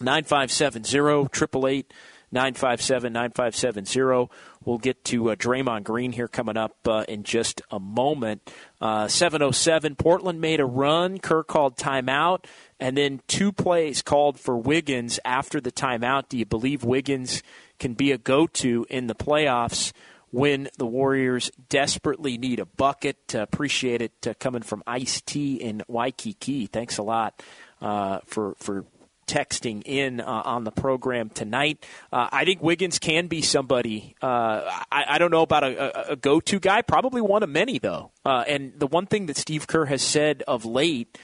[0.00, 1.92] 9570 888
[2.34, 4.30] 957 9570.
[4.64, 8.50] We'll get to uh, Draymond Green here coming up uh, in just a moment.
[8.80, 11.18] Uh, 707, Portland made a run.
[11.18, 12.44] Kerr called timeout,
[12.78, 16.28] and then two plays called for Wiggins after the timeout.
[16.28, 17.42] Do you believe Wiggins
[17.78, 19.92] can be a go to in the playoffs
[20.34, 23.36] when the Warriors desperately need a bucket.
[23.36, 26.66] Uh, appreciate it uh, coming from Ice T in Waikiki.
[26.66, 27.40] Thanks a lot
[27.80, 28.84] uh, for for
[29.26, 31.84] texting in uh, on the program tonight.
[32.12, 34.14] Uh, I think Wiggins can be somebody.
[34.22, 36.82] Uh, I, I, don't know about a, a, go-to guy.
[36.82, 38.10] Probably one of many though.
[38.24, 41.18] Uh, and the one thing that Steve Kerr has said of late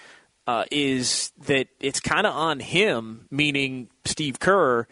[0.47, 4.87] uh, is that it's kind of on him, meaning Steve Kerr,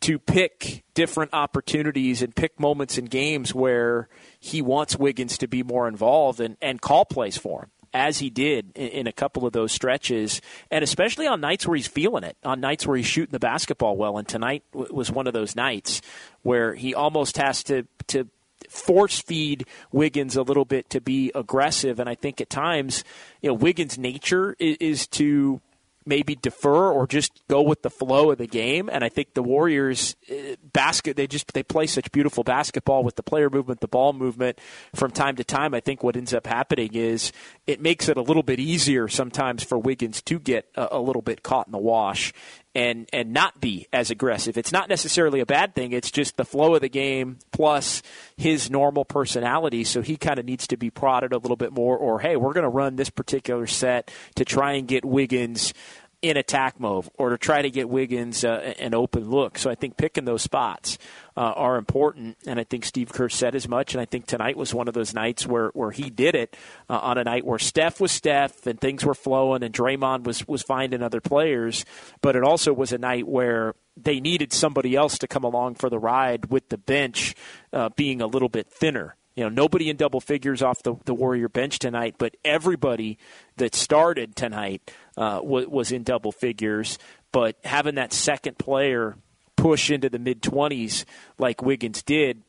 [0.00, 4.08] to pick different opportunities and pick moments in games where
[4.38, 8.30] he wants Wiggins to be more involved and, and call plays for him as he
[8.30, 12.36] did in, a couple of those stretches, and especially on nights where he's feeling it,
[12.44, 14.18] on nights where he's shooting the basketball well.
[14.18, 16.02] And tonight was one of those nights
[16.42, 18.28] where he almost has to to
[18.68, 22.00] force feed Wiggins a little bit to be aggressive.
[22.00, 23.04] And I think at times,
[23.40, 25.60] you know, Wiggins' nature is, is to
[26.08, 28.88] maybe defer or just go with the flow of the game.
[28.90, 33.16] And I think the Warriors uh, basket they just they play such beautiful basketball with
[33.16, 34.58] the player movement, the ball movement
[34.94, 35.74] from time to time.
[35.74, 37.32] I think what ends up happening is
[37.66, 41.22] it makes it a little bit easier sometimes for Wiggins to get a, a little
[41.22, 42.32] bit caught in the wash
[42.74, 44.56] and and not be as aggressive.
[44.56, 45.92] It's not necessarily a bad thing.
[45.92, 48.02] It's just the flow of the game plus
[48.36, 49.84] his normal personality.
[49.84, 51.96] So he kind of needs to be prodded a little bit more.
[51.96, 55.72] Or hey, we're going to run this particular set to try and get Wiggins
[56.20, 59.56] in attack mode or to try to get Wiggins uh, an open look.
[59.56, 60.98] So I think picking those spots
[61.36, 63.94] uh, are important, and I think Steve Kerr said as much.
[63.94, 66.56] And I think tonight was one of those nights where, where he did it
[66.90, 70.46] uh, on a night where Steph was Steph and things were flowing, and Draymond was
[70.48, 71.84] was finding other players.
[72.20, 75.88] But it also was a night where they needed somebody else to come along for
[75.88, 77.34] the ride with the bench
[77.72, 81.14] uh, being a little bit thinner you know, nobody in double figures off the, the
[81.14, 83.18] Warrior bench tonight, but everybody
[83.56, 86.98] that started tonight uh, was, in double figures.
[87.32, 89.16] But having that second player
[89.56, 91.04] push into the mid 20s
[91.38, 92.42] like Wiggins did,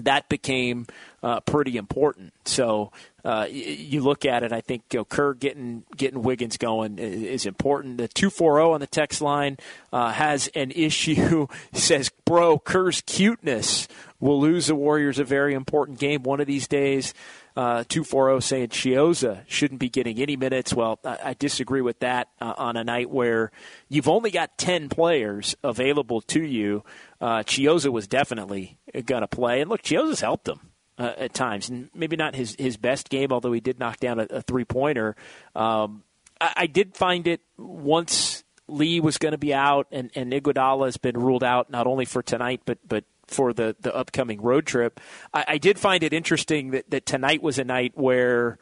[0.00, 0.86] that became
[1.22, 2.32] uh, pretty important.
[2.44, 2.92] So
[3.24, 7.46] uh, you look at it, I think you know, Kerr getting getting Wiggins going is
[7.46, 7.98] important.
[7.98, 9.58] The two four zero on the text line
[9.92, 11.46] uh, has an issue.
[11.72, 13.86] says, "Bro, Kerr's cuteness
[14.22, 17.12] will lose the Warriors a very important game one of these days."
[17.54, 20.72] Uh, 240 saying Chiozza shouldn't be getting any minutes.
[20.72, 23.52] Well, I, I disagree with that uh, on a night where
[23.90, 26.82] you've only got 10 players available to you.
[27.20, 29.60] Uh, Chiozza was definitely going to play.
[29.60, 30.70] And look, Chiozza's helped them.
[30.98, 34.20] Uh, at times, and maybe not his, his best game, although he did knock down
[34.20, 35.16] a, a three pointer.
[35.56, 36.04] Um,
[36.38, 40.84] I, I did find it once Lee was going to be out, and, and Iguodala
[40.84, 44.66] has been ruled out not only for tonight but but for the, the upcoming road
[44.66, 45.00] trip.
[45.32, 48.58] I, I did find it interesting that, that tonight was a night where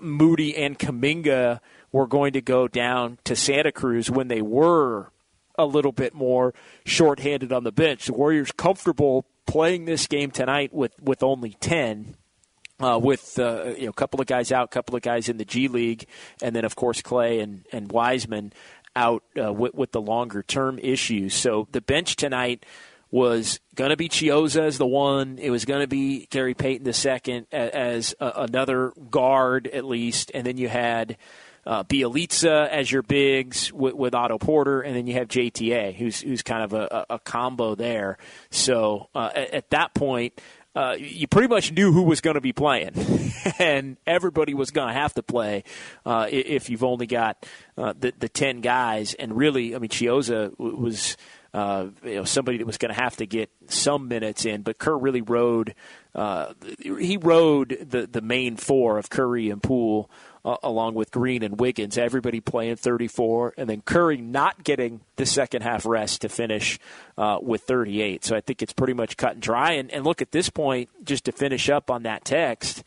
[0.00, 1.60] Moody and Kuminga
[1.92, 5.10] were going to go down to Santa Cruz when they were
[5.56, 6.52] a little bit more
[6.84, 8.06] shorthanded on the bench.
[8.06, 12.16] The Warriors comfortable playing this game tonight with, with only 10.
[12.80, 15.36] Uh, with uh, you know a couple of guys out, a couple of guys in
[15.36, 16.06] the G League,
[16.42, 18.52] and then of course Klay and, and Wiseman
[18.96, 21.34] out uh, with, with the longer term issues.
[21.34, 22.66] So the bench tonight
[23.14, 25.38] was going to be Chiozza as the one.
[25.38, 30.32] It was going to be Gary Payton the second as a, another guard at least,
[30.34, 31.16] and then you had
[31.64, 36.22] uh, Bjelica as your bigs with, with, Otto Porter, and then you have JTA, who's
[36.22, 38.18] who's kind of a, a combo there.
[38.50, 40.40] So uh, at, at, that point.
[40.76, 42.90] Uh, you pretty much knew who was going to be playing,
[43.60, 45.62] and everybody was going to have to play
[46.04, 47.46] uh, if you've only got
[47.78, 49.14] uh, the the ten guys.
[49.14, 51.16] And really, I mean, Chiozza was
[51.54, 54.62] uh, you know somebody that was going to have to get some minutes in.
[54.62, 55.74] But Kerr really rode
[56.14, 60.10] uh, he rode the the main four of Curry and Poole.
[60.46, 65.24] Uh, along with Green and Wiggins, everybody playing 34, and then Curry not getting the
[65.24, 66.78] second half rest to finish
[67.16, 68.26] uh, with 38.
[68.26, 69.72] So I think it's pretty much cut and dry.
[69.72, 72.84] And, and look at this point, just to finish up on that text,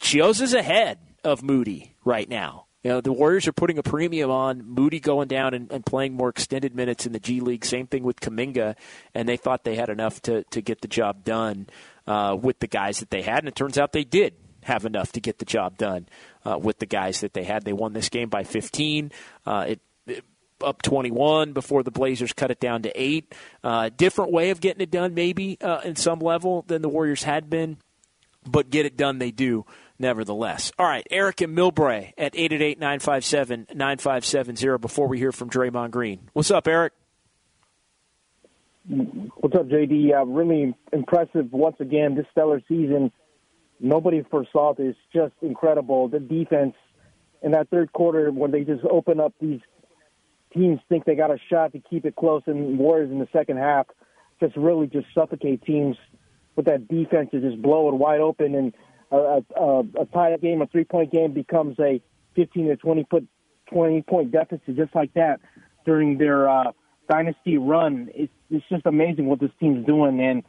[0.00, 2.66] Chiozza is ahead of Moody right now.
[2.82, 6.14] You know, the Warriors are putting a premium on Moody going down and, and, playing
[6.14, 7.64] more extended minutes in the G League.
[7.64, 8.74] Same thing with Kuminga,
[9.14, 11.66] and they thought they had enough to, to get the job done
[12.06, 15.12] uh, with the guys that they had, and it turns out they did have enough
[15.12, 16.08] to get the job done
[16.44, 17.64] uh, with the guys that they had.
[17.64, 19.12] They won this game by 15.
[19.46, 20.24] Uh, it, it,
[20.62, 23.34] up 21 before the Blazers cut it down to eight.
[23.64, 27.22] Uh, different way of getting it done, maybe uh, in some level than the Warriors
[27.22, 27.78] had been,
[28.46, 29.64] but get it done they do
[30.00, 30.72] nevertheless.
[30.78, 36.30] All right, Eric and Millbrae at 888-957-9570 before we hear from Draymond Green.
[36.32, 36.94] What's up, Eric?
[38.88, 40.12] What's up, JD?
[40.12, 43.12] Uh, really impressive once again this stellar season.
[43.78, 44.96] Nobody foresaw this.
[45.14, 46.08] Just incredible.
[46.08, 46.74] The defense
[47.42, 49.60] in that third quarter when they just open up these
[50.52, 53.58] teams think they got a shot to keep it close and Warriors in the second
[53.58, 53.86] half
[54.40, 55.96] just really just suffocate teams
[56.56, 58.74] with that defense to just blow it wide open and
[59.16, 59.42] a,
[60.00, 62.00] a, tie game, a three point game becomes a
[62.36, 63.26] 15 to 20 put
[63.72, 65.40] 20 point deficit just like that
[65.84, 66.72] during their uh,
[67.08, 68.10] dynasty run.
[68.14, 70.20] It's, it's just amazing what this team's doing.
[70.20, 70.42] And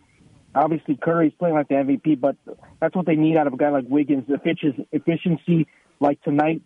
[0.53, 2.35] obviously Curry's playing like the MVP, but
[2.79, 4.25] that's what they need out of a guy like Wiggins.
[4.27, 5.67] The fitches efficiency,
[5.99, 6.61] like tonight,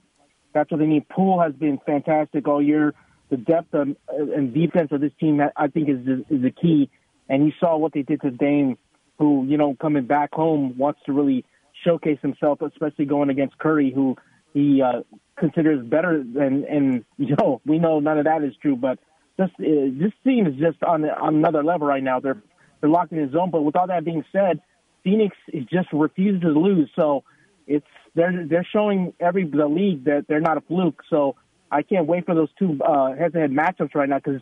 [0.54, 1.08] that's what they need.
[1.10, 2.94] Poole has been fantastic all year.
[3.30, 6.90] The depth and defense of this team, I think, is is the key.
[7.28, 8.78] And you saw what they did to Dame,
[9.18, 11.44] who you know coming back home wants to really
[11.86, 14.16] showcase himself, especially going against Curry, who
[14.54, 15.02] he uh,
[15.38, 16.66] considers better than.
[16.66, 19.00] And you know, we know none of that is true, but
[19.38, 22.20] this uh, this team is just on on another level right now.
[22.20, 22.42] They're
[22.82, 23.52] they're locked in his zone.
[23.52, 24.62] But with all that being said,
[25.04, 26.90] Phoenix is just refuses to lose.
[26.96, 27.24] So
[27.68, 31.02] it's they're they're showing every the league that they're not a fluke.
[31.10, 31.36] So
[31.72, 34.42] I can't wait for those two uh, head-to-head matchups right now because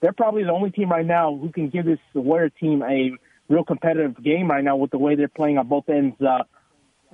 [0.00, 3.12] they're probably the only team right now who can give this Warrior team a
[3.48, 6.20] real competitive game right now with the way they're playing on both ends.
[6.20, 6.44] Uh,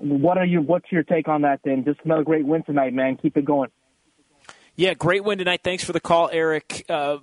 [0.01, 1.61] what are your what's your take on that?
[1.64, 3.16] Then just another great win tonight, man.
[3.16, 3.70] Keep it going.
[4.76, 5.61] Yeah, great win tonight.
[5.62, 6.86] Thanks for the call, Eric.
[6.88, 7.18] Uh,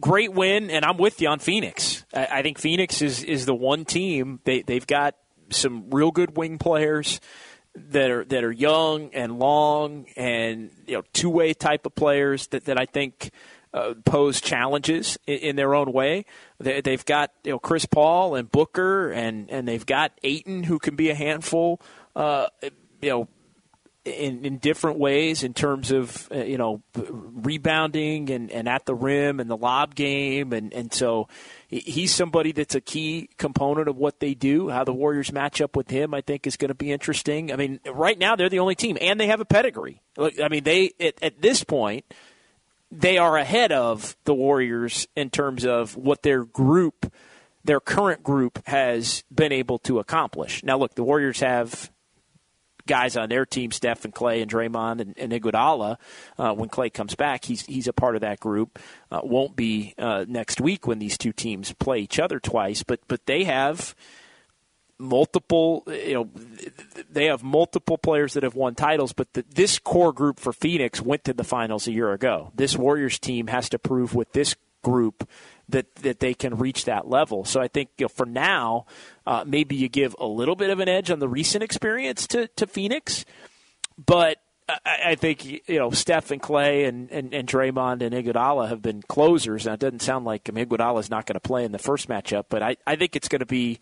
[0.00, 2.04] great win, and I'm with you on Phoenix.
[2.14, 5.14] I, I think Phoenix is is the one team they they've got
[5.50, 7.20] some real good wing players
[7.74, 12.46] that are that are young and long and you know two way type of players
[12.48, 13.30] that, that I think
[13.74, 16.26] uh, pose challenges in, in, their own way.
[16.60, 20.78] They, have got you know Chris Paul and Booker and and they've got Ayton who
[20.78, 21.80] can be a handful.
[22.14, 22.46] Uh,
[23.00, 23.28] you know
[24.04, 28.94] in, in different ways in terms of uh, you know rebounding and, and at the
[28.94, 30.52] rim and the lob game.
[30.52, 31.28] And, and so
[31.68, 34.68] he's somebody that's a key component of what they do.
[34.68, 37.52] How the Warriors match up with him I think is going to be interesting.
[37.52, 40.02] I mean right now they're the only team and they have a pedigree.
[40.18, 42.04] I mean they at, at this point
[42.90, 47.12] they are ahead of the Warriors in terms of what their group
[47.64, 50.64] their current group has been able to accomplish.
[50.64, 51.92] Now look the Warriors have
[52.86, 55.96] guys on their team, Steph and Klay and Draymond and, and Iguodala,
[56.38, 58.78] uh, when Klay comes back, he's he's a part of that group.
[59.10, 63.00] Uh, won't be uh, next week when these two teams play each other twice, but
[63.08, 63.94] but they have
[64.98, 66.30] multiple you know
[67.10, 71.02] they have multiple players that have won titles but the, this core group for Phoenix
[71.02, 74.54] went to the finals a year ago this Warriors team has to prove with this
[74.82, 75.28] group
[75.68, 77.44] that that they can reach that level.
[77.44, 78.86] So I think you know, for now,
[79.26, 82.48] uh, maybe you give a little bit of an edge on the recent experience to
[82.48, 83.24] to Phoenix,
[84.04, 84.38] but.
[84.86, 89.02] I, think you know Steph and Klay and, and, and Draymond and Iguodala have been
[89.02, 89.66] closers.
[89.66, 91.78] Now it doesn't sound like I mean, Iguodala is not going to play in the
[91.78, 93.80] first matchup, but I, I think it's going to be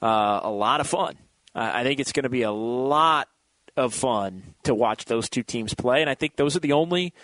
[0.00, 1.16] uh, a lot of fun.
[1.54, 3.28] Uh, I think it's going to be a lot
[3.76, 7.14] of fun to watch those two teams play, and I think those are the only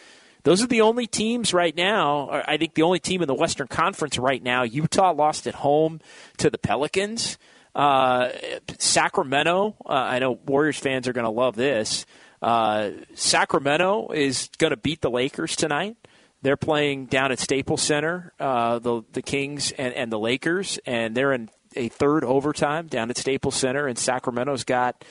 [0.49, 2.31] those are the only teams right now.
[2.31, 4.63] I think the only team in the Western Conference right now.
[4.63, 6.01] Utah lost at home
[6.39, 7.37] to the Pelicans.
[7.75, 8.31] Uh,
[8.79, 9.77] Sacramento.
[9.85, 12.07] Uh, I know Warriors fans are going to love this.
[12.41, 15.99] Uh, Sacramento is going to beat the Lakers tonight.
[16.41, 21.15] They're playing down at Staples Center, uh, the the Kings and, and the Lakers, and
[21.15, 23.87] they're in a third overtime down at Staples Center.
[23.87, 25.05] And Sacramento's got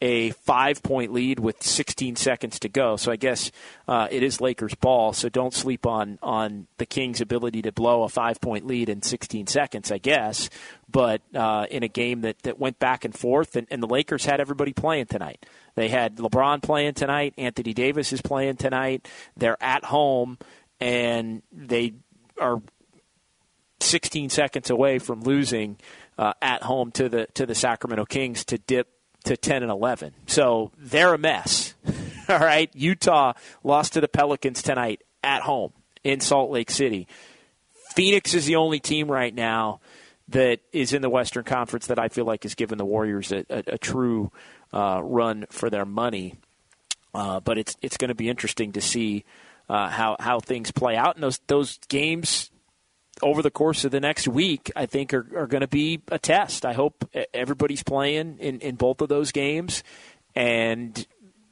[0.00, 2.96] a five point lead with 16 seconds to go.
[2.96, 3.52] So I guess
[3.86, 5.12] uh, it is Lakers ball.
[5.12, 9.02] So don't sleep on on the Kings' ability to blow a five point lead in
[9.02, 9.92] 16 seconds.
[9.92, 10.48] I guess,
[10.90, 14.24] but uh, in a game that that went back and forth, and, and the Lakers
[14.24, 15.44] had everybody playing tonight.
[15.74, 17.34] They had LeBron playing tonight.
[17.38, 19.08] Anthony Davis is playing tonight.
[19.36, 20.38] They're at home,
[20.80, 21.94] and they
[22.40, 22.60] are
[23.80, 25.78] 16 seconds away from losing
[26.18, 28.88] uh, at home to the to the Sacramento Kings to dip
[29.24, 30.12] to 10 and 11.
[30.26, 31.74] So they're a mess.
[32.28, 32.70] All right.
[32.74, 35.72] Utah lost to the Pelicans tonight at home
[36.04, 37.06] in Salt Lake City.
[37.94, 39.80] Phoenix is the only team right now
[40.28, 43.44] that is in the Western Conference that I feel like has given the Warriors a,
[43.50, 44.30] a, a true
[44.72, 46.34] uh, run for their money.
[47.12, 49.24] Uh, but it's it's going to be interesting to see
[49.68, 52.49] uh, how how things play out, and those those games
[53.22, 56.18] over the course of the next week, I think are, are going to be a
[56.18, 56.64] test.
[56.64, 59.82] I hope everybody's playing in, in both of those games,
[60.34, 61.06] and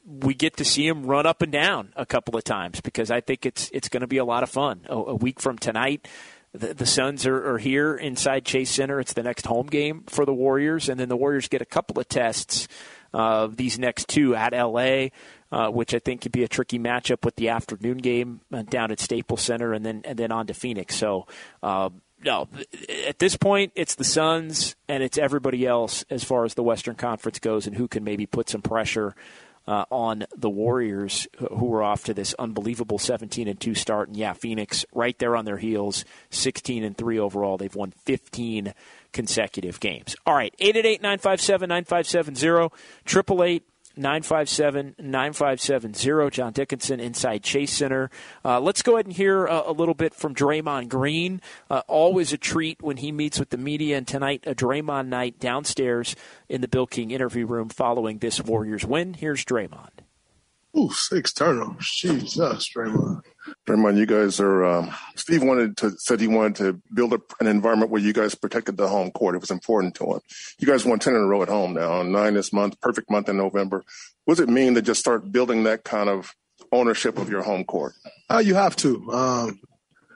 [0.05, 3.21] we get to see them run up and down a couple of times because I
[3.21, 4.81] think it's it's going to be a lot of fun.
[4.89, 6.07] A, a week from tonight,
[6.53, 8.99] the, the Suns are, are, here inside Chase Center.
[8.99, 11.99] It's the next home game for the Warriors, and then the Warriors get a couple
[11.99, 12.67] of tests
[13.13, 15.07] of these next two at LA
[15.51, 18.91] uh, which I think could be a tricky matchup with the afternoon game uh, down
[18.91, 20.95] at Staples Center, and then and then on to Phoenix.
[20.95, 21.27] So.
[21.61, 21.89] Uh,
[22.21, 22.49] no,
[23.07, 26.95] at this point, it's the Suns and it's everybody else as far as the Western
[26.95, 29.15] Conference goes, and who can maybe put some pressure
[29.69, 34.07] uh, on the Warriors, who were off to this unbelievable 17 and 2 start.
[34.07, 37.55] And yeah, Phoenix right there on their heels, 16 and 3 overall.
[37.57, 38.73] They've won 15
[39.13, 40.15] consecutive games.
[40.25, 43.63] All right, 888 957 9570, 888
[43.95, 46.29] 957 9570.
[46.29, 48.09] John Dickinson inside Chase Center.
[48.43, 51.41] Uh, let's go ahead and hear a, a little bit from Draymond Green.
[51.69, 55.39] Uh, always a treat when he meets with the media, and tonight, a Draymond night
[55.39, 56.15] downstairs
[56.47, 59.13] in the Bill King interview room following this Warriors win.
[59.13, 59.99] Here's Draymond.
[60.77, 61.91] Ooh, six turnovers.
[61.97, 63.21] Jesus, Draymond.
[63.67, 64.65] Draymond, you guys are.
[64.65, 68.35] Um, Steve wanted to said he wanted to build a, an environment where you guys
[68.35, 69.35] protected the home court.
[69.35, 70.19] It was important to him.
[70.59, 73.29] You guys won ten in a row at home now, nine this month, perfect month
[73.29, 73.83] in November.
[74.25, 76.33] What does it mean to just start building that kind of
[76.71, 77.93] ownership of your home court?
[78.29, 79.11] Uh, you have to.
[79.11, 79.59] Um,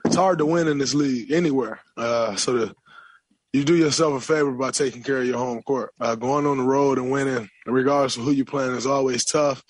[0.04, 1.80] it's hard to win in this league anywhere.
[1.96, 2.74] Uh, so to,
[3.52, 5.92] you do yourself a favor by taking care of your home court.
[6.00, 9.62] Uh, going on the road and winning, regardless of who you're playing, is always tough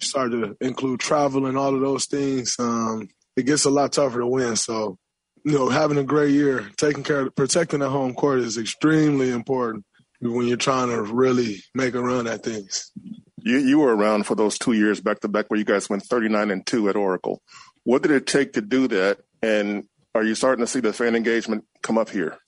[0.00, 4.20] start to include travel and all of those things, um, it gets a lot tougher
[4.20, 4.56] to win.
[4.56, 4.98] So,
[5.44, 9.30] you know, having a great year, taking care of protecting the home court is extremely
[9.30, 9.84] important
[10.20, 12.90] when you're trying to really make a run at things.
[13.38, 16.02] You you were around for those two years back to back where you guys went
[16.02, 17.42] 39 and two at Oracle.
[17.84, 19.18] What did it take to do that?
[19.42, 19.84] And
[20.14, 22.38] are you starting to see the fan engagement come up here?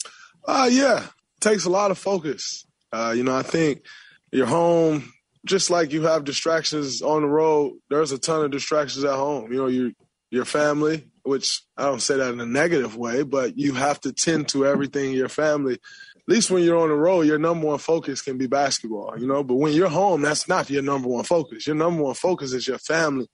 [0.44, 2.66] Uh, yeah, it takes a lot of focus.
[2.92, 3.84] Uh, you know, I think
[4.32, 5.12] you're home
[5.44, 9.52] just like you have distractions on the road, there's a ton of distractions at home.
[9.52, 9.90] You know, your
[10.30, 14.12] your family, which I don't say that in a negative way, but you have to
[14.12, 15.74] tend to everything your family.
[15.74, 19.26] At least when you're on the road, your number one focus can be basketball, you
[19.26, 19.42] know.
[19.42, 21.66] But when you're home, that's not your number one focus.
[21.66, 23.26] Your number one focus is your family,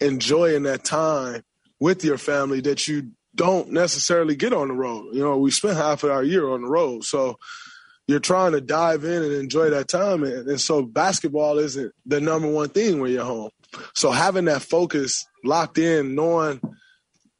[0.00, 1.42] enjoying that time
[1.80, 5.12] with your family that you don't necessarily get on the road.
[5.12, 7.36] You know, we spent half of our year on the road, so
[8.06, 10.22] you're trying to dive in and enjoy that time.
[10.22, 13.50] And, and, so basketball isn't the number one thing when you're home.
[13.94, 16.60] So having that focus locked in, knowing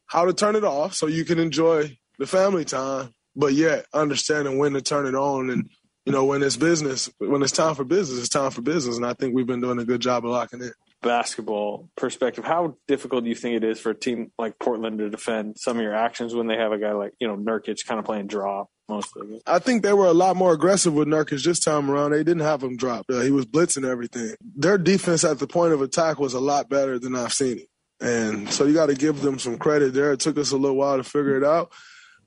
[0.06, 4.58] how to turn it off so you can enjoy the family time, but yet understanding
[4.58, 5.50] when to turn it on.
[5.50, 5.70] And,
[6.04, 8.96] you know, when it's business, when it's time for business, it's time for business.
[8.96, 12.76] And I think we've been doing a good job of locking in basketball perspective, how
[12.88, 15.82] difficult do you think it is for a team like Portland to defend some of
[15.82, 18.68] your actions when they have a guy like, you know, Nurkic kind of playing drop
[18.89, 19.41] mostly?
[19.47, 22.12] I think they were a lot more aggressive with Nurkic this time around.
[22.12, 23.07] They didn't have him drop.
[23.11, 24.34] Uh, he was blitzing everything.
[24.41, 27.68] Their defense at the point of attack was a lot better than I've seen it.
[28.01, 30.12] And so you got to give them some credit there.
[30.12, 31.72] It took us a little while to figure it out.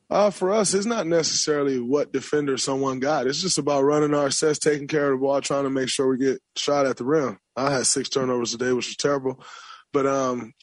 [0.09, 3.27] Uh, for us, it's not necessarily what defender someone got.
[3.27, 6.07] It's just about running our sets, taking care of the ball, trying to make sure
[6.07, 7.37] we get shot at the rim.
[7.55, 9.43] I had six turnovers today, which was terrible.
[9.93, 10.53] But um,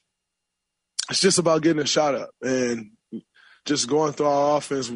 [1.11, 2.91] it's just about getting a shot up and
[3.67, 4.91] just going through our offense.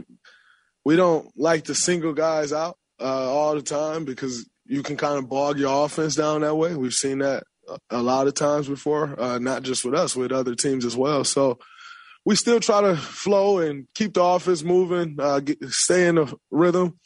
[0.84, 5.18] We don't like to single guys out uh, all the time because you can kind
[5.18, 6.74] of bog your offense down that way.
[6.74, 7.44] We've seen that
[7.90, 11.24] a lot of times before, uh, not just with us, with other teams as well.
[11.24, 11.58] So
[12.24, 16.34] we still try to flow and keep the offense moving, uh, get, stay in the
[16.50, 16.98] rhythm.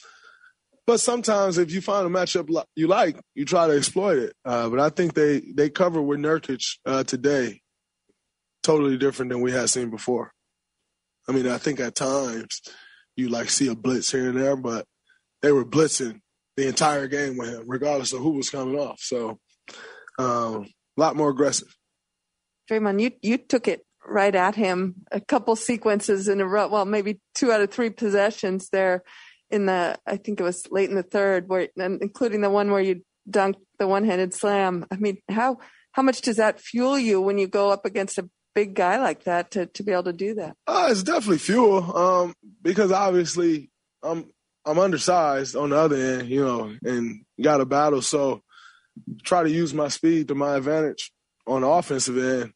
[0.87, 4.35] But sometimes, if you find a matchup you like, you try to exploit it.
[4.45, 7.63] Uh, but I think they they cover with Nurkic uh, today,
[8.63, 10.33] totally different than we had seen before.
[11.27, 12.61] I mean, I think at times
[13.17, 14.87] you like see a blitz here and there, but
[15.43, 16.21] they were blitzing
[16.57, 19.01] the entire game with him, regardless of who was coming off.
[19.01, 19.39] So,
[20.19, 21.75] um, a lot more aggressive.
[22.71, 26.69] Draymond, you you took it right at him a couple sequences in a row.
[26.69, 29.03] Well, maybe two out of three possessions there
[29.51, 32.81] in the I think it was late in the third, where including the one where
[32.81, 34.87] you dunked the one-handed slam.
[34.91, 35.59] I mean, how
[35.93, 39.25] how much does that fuel you when you go up against a big guy like
[39.25, 40.57] that to to be able to do that?
[40.67, 43.71] Uh, it's definitely fuel um, because obviously
[44.03, 44.31] I'm
[44.65, 48.03] I'm undersized on the other end, you know, and got a battle.
[48.03, 48.43] So
[49.23, 51.13] try to use my speed to my advantage
[51.47, 52.53] on the offensive end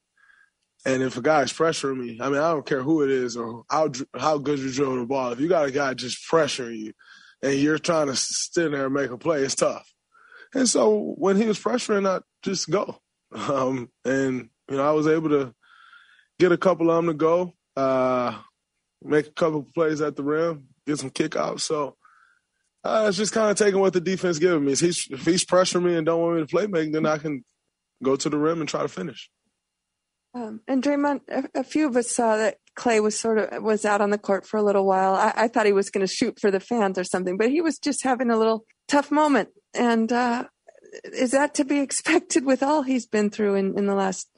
[0.84, 3.64] and if a guy's pressuring me, I mean, I don't care who it is or
[3.68, 5.32] how how good you're dribbling the ball.
[5.32, 6.92] If you got a guy just pressuring you,
[7.42, 9.92] and you're trying to stand there and make a play, it's tough.
[10.54, 12.98] And so when he was pressuring, I just go.
[13.30, 15.54] Um, and you know, I was able to
[16.38, 18.38] get a couple of them to go, uh,
[19.02, 21.60] make a couple plays at the rim, get some kickouts.
[21.60, 21.96] So
[22.84, 24.72] uh, it's just kind of taking what the defense giving me.
[24.72, 27.18] If he's, if he's pressuring me and don't want me to play make, then I
[27.18, 27.44] can
[28.02, 29.30] go to the rim and try to finish.
[30.34, 33.84] Um, and Draymond, a, a, few of us saw that Klay was sort of was
[33.84, 35.14] out on the court for a little while.
[35.14, 37.60] I, I thought he was going to shoot for the fans or something, but he
[37.60, 39.48] was just having a little tough moment.
[39.74, 40.44] And uh,
[41.04, 44.28] is that to be expected with all he's been through in, in the last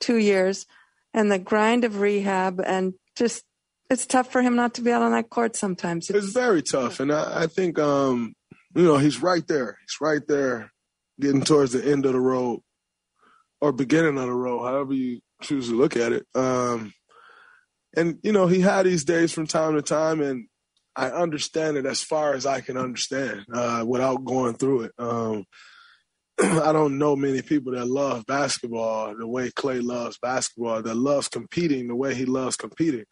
[0.00, 0.66] two years
[1.14, 3.44] and the grind of rehab and just
[3.88, 6.10] it's tough for him not to be out on that court sometimes.
[6.10, 8.34] It's, it's very tough, and I, I think um,
[8.74, 9.78] you know he's right there.
[9.80, 10.72] He's right there,
[11.20, 12.60] getting towards the end of the road
[13.60, 16.26] or beginning of the road, however you choose to look at it.
[16.34, 16.92] Um,
[17.96, 20.48] and you know, he had these days from time to time, and
[20.96, 24.92] I understand it as far as I can understand uh, without going through it.
[24.98, 25.44] Um,
[26.42, 31.28] I don't know many people that love basketball the way Klay loves basketball, that loves
[31.28, 33.04] competing the way he loves competing.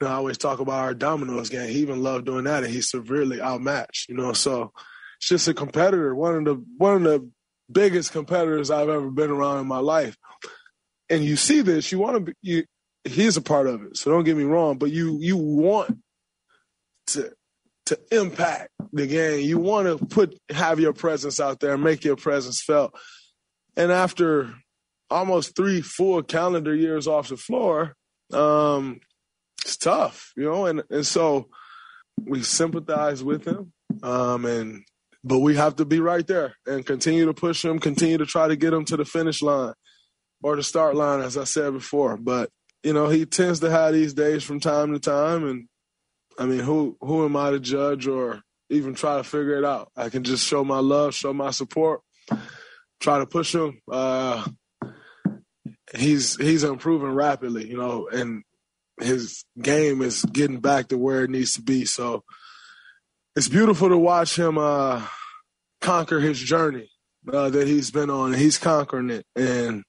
[0.00, 1.68] You know, I always talk about our dominoes game.
[1.68, 4.08] He even loved doing that, and he's severely outmatched.
[4.08, 4.72] You know, so
[5.18, 6.14] it's just a competitor.
[6.14, 7.30] One of the one of the
[7.70, 10.16] biggest competitors I've ever been around in my life.
[11.08, 12.32] And you see this, you want to be.
[12.42, 12.64] You,
[13.04, 14.78] he's a part of it, so don't get me wrong.
[14.78, 15.98] But you you want
[17.08, 17.32] to
[17.90, 19.40] to impact the game.
[19.40, 22.98] You want to put have your presence out there, and make your presence felt.
[23.76, 24.54] And after
[25.10, 27.94] almost three full calendar years off the floor,
[28.32, 29.00] um,
[29.62, 30.66] it's tough, you know.
[30.66, 31.48] And and so
[32.24, 33.72] we sympathize with him,
[34.02, 34.84] um, and
[35.24, 38.48] but we have to be right there and continue to push him, continue to try
[38.48, 39.74] to get him to the finish line
[40.42, 42.16] or the start line, as I said before.
[42.16, 42.50] But
[42.82, 45.66] you know, he tends to have these days from time to time, and
[46.40, 49.92] I mean, who who am I to judge or even try to figure it out?
[49.94, 52.00] I can just show my love, show my support,
[52.98, 53.78] try to push him.
[53.92, 54.48] Uh,
[55.94, 58.42] he's he's improving rapidly, you know, and
[59.02, 61.84] his game is getting back to where it needs to be.
[61.84, 62.24] So
[63.36, 65.06] it's beautiful to watch him uh,
[65.82, 66.90] conquer his journey
[67.30, 68.32] uh, that he's been on.
[68.32, 69.84] He's conquering it, and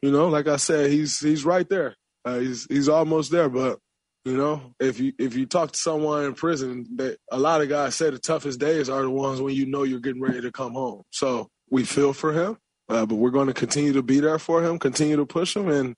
[0.00, 1.94] you know, like I said, he's he's right there.
[2.24, 3.80] Uh, he's he's almost there, but
[4.24, 7.68] you know, if you if you talk to someone in prison, that a lot of
[7.68, 10.52] guys say the toughest days are the ones when you know you're getting ready to
[10.52, 11.02] come home.
[11.10, 12.56] So we feel for him,
[12.88, 15.68] uh, but we're going to continue to be there for him, continue to push him,
[15.68, 15.94] and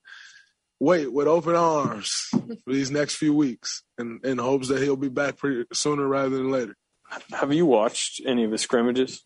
[0.81, 5.09] wait with open arms for these next few weeks, and in hopes that he'll be
[5.09, 6.77] back pretty sooner rather than later.
[7.31, 9.25] Have you watched any of his scrimmages?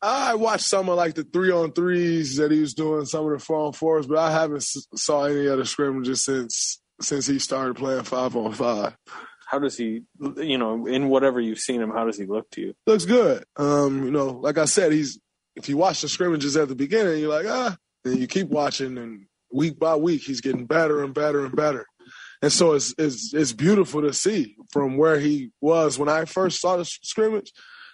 [0.00, 3.32] I watched some of like the three on threes that he was doing, some of
[3.32, 7.76] the four on fours, but I haven't saw any other scrimmages since since he started
[7.76, 8.96] playing five on five.
[9.46, 10.02] How does he,
[10.36, 12.74] you know, in whatever you've seen him, how does he look to you?
[12.86, 13.44] Looks good.
[13.56, 15.20] Um, you know, like I said, he's
[15.56, 18.96] if you watch the scrimmages at the beginning, you're like, ah, and you keep watching,
[18.96, 21.86] and week by week, he's getting better and better and better.
[22.40, 26.60] And so it's it's it's beautiful to see from where he was when I first
[26.60, 27.52] saw the scrimmage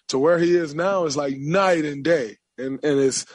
[0.09, 2.37] to where he is now is like night and day.
[2.57, 3.27] And and it's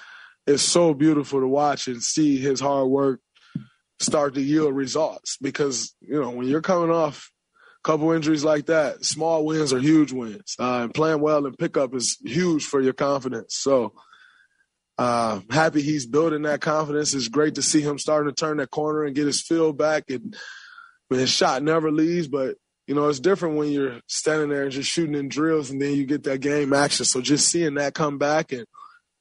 [0.47, 3.19] it's so beautiful to watch and see his hard work
[4.03, 7.31] start to yield results because you know when you're coming off
[7.83, 10.55] a couple injuries like that, small wins are huge wins.
[10.59, 13.55] Uh, and playing well and pickup is huge for your confidence.
[13.55, 13.93] So
[14.97, 17.13] uh, happy he's building that confidence.
[17.13, 20.09] It's great to see him starting to turn that corner and get his feel back.
[20.09, 20.35] And
[21.09, 22.55] his shot never leaves, but
[22.87, 25.93] you know it's different when you're standing there and just shooting in drills, and then
[25.93, 27.05] you get that game action.
[27.05, 28.65] So just seeing that come back, and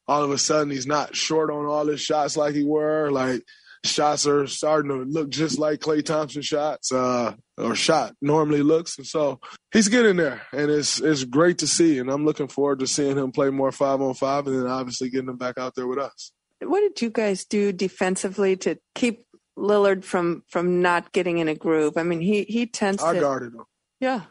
[0.08, 3.10] all of a sudden he's not short on all his shots like he were.
[3.10, 3.42] Like
[3.84, 8.98] shots are starting to look just like Klay Thompson shots uh, or shot normally looks.
[8.98, 9.40] And so
[9.72, 11.98] he's getting there, and it's it's great to see.
[11.98, 15.10] And I'm looking forward to seeing him play more five on five, and then obviously
[15.10, 16.32] getting him back out there with us.
[16.60, 19.24] What did you guys do defensively to keep
[19.58, 21.96] Lillard from from not getting in a groove?
[21.96, 23.02] I mean, he he tends.
[23.02, 23.64] I to, guarded him.
[24.00, 24.22] Yeah.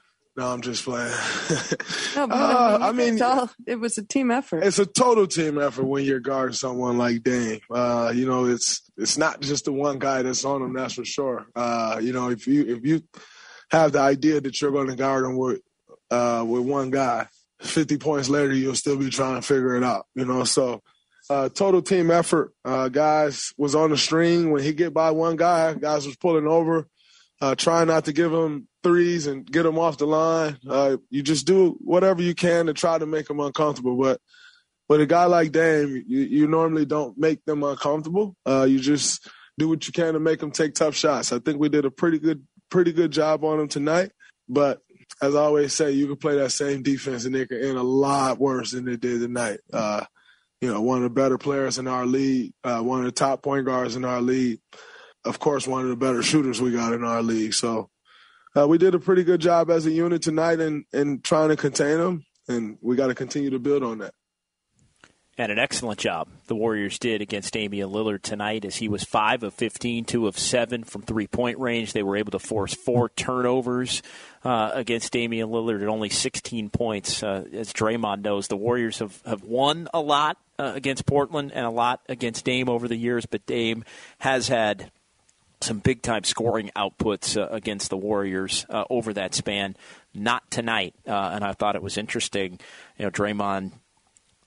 [0.41, 1.11] No, I'm just playing.
[2.15, 4.63] no, but Uh, I mean, it's all, it was a team effort.
[4.63, 7.59] It's a total team effort when you're guarding someone like Dame.
[7.69, 10.73] Uh, you know, it's it's not just the one guy that's on him.
[10.73, 11.45] That's for sure.
[11.55, 13.03] Uh, you know, if you if you
[13.69, 15.61] have the idea that you're going to guard him with
[16.09, 17.27] uh, with one guy,
[17.59, 20.07] 50 points later you'll still be trying to figure it out.
[20.15, 20.81] You know, so
[21.29, 22.51] uh, total team effort.
[22.65, 25.75] Uh, guys was on the string when he get by one guy.
[25.75, 26.87] Guys was pulling over,
[27.41, 30.57] uh, trying not to give them threes and get them off the line.
[30.67, 33.97] Uh, you just do whatever you can to try to make them uncomfortable.
[33.97, 34.21] But
[34.87, 38.35] with a guy like Dame, you, you normally don't make them uncomfortable.
[38.45, 39.27] Uh, you just
[39.57, 41.33] do what you can to make them take tough shots.
[41.33, 44.11] I think we did a pretty good, pretty good job on them tonight.
[44.47, 44.81] But
[45.21, 47.83] as I always say, you can play that same defense and they can end a
[47.83, 49.59] lot worse than they did tonight.
[49.71, 50.05] Uh,
[50.61, 53.41] you know, one of the better players in our league, uh, one of the top
[53.41, 54.59] point guards in our league.
[55.23, 57.53] Of course, one of the better shooters we got in our league.
[57.53, 57.89] So
[58.57, 61.55] uh, we did a pretty good job as a unit tonight in, in trying to
[61.55, 64.13] contain them, and we got to continue to build on that.
[65.37, 69.43] And an excellent job the Warriors did against Damian Lillard tonight as he was 5
[69.43, 71.93] of 15, 2 of 7 from three point range.
[71.93, 74.03] They were able to force four turnovers
[74.43, 77.23] uh, against Damian Lillard at only 16 points.
[77.23, 81.65] Uh, as Draymond knows, the Warriors have, have won a lot uh, against Portland and
[81.65, 83.85] a lot against Dame over the years, but Dame
[84.19, 84.91] has had
[85.63, 89.75] some big time scoring outputs uh, against the Warriors uh, over that span.
[90.13, 92.59] Not tonight, uh, and I thought it was interesting.
[92.97, 93.71] You know, Draymond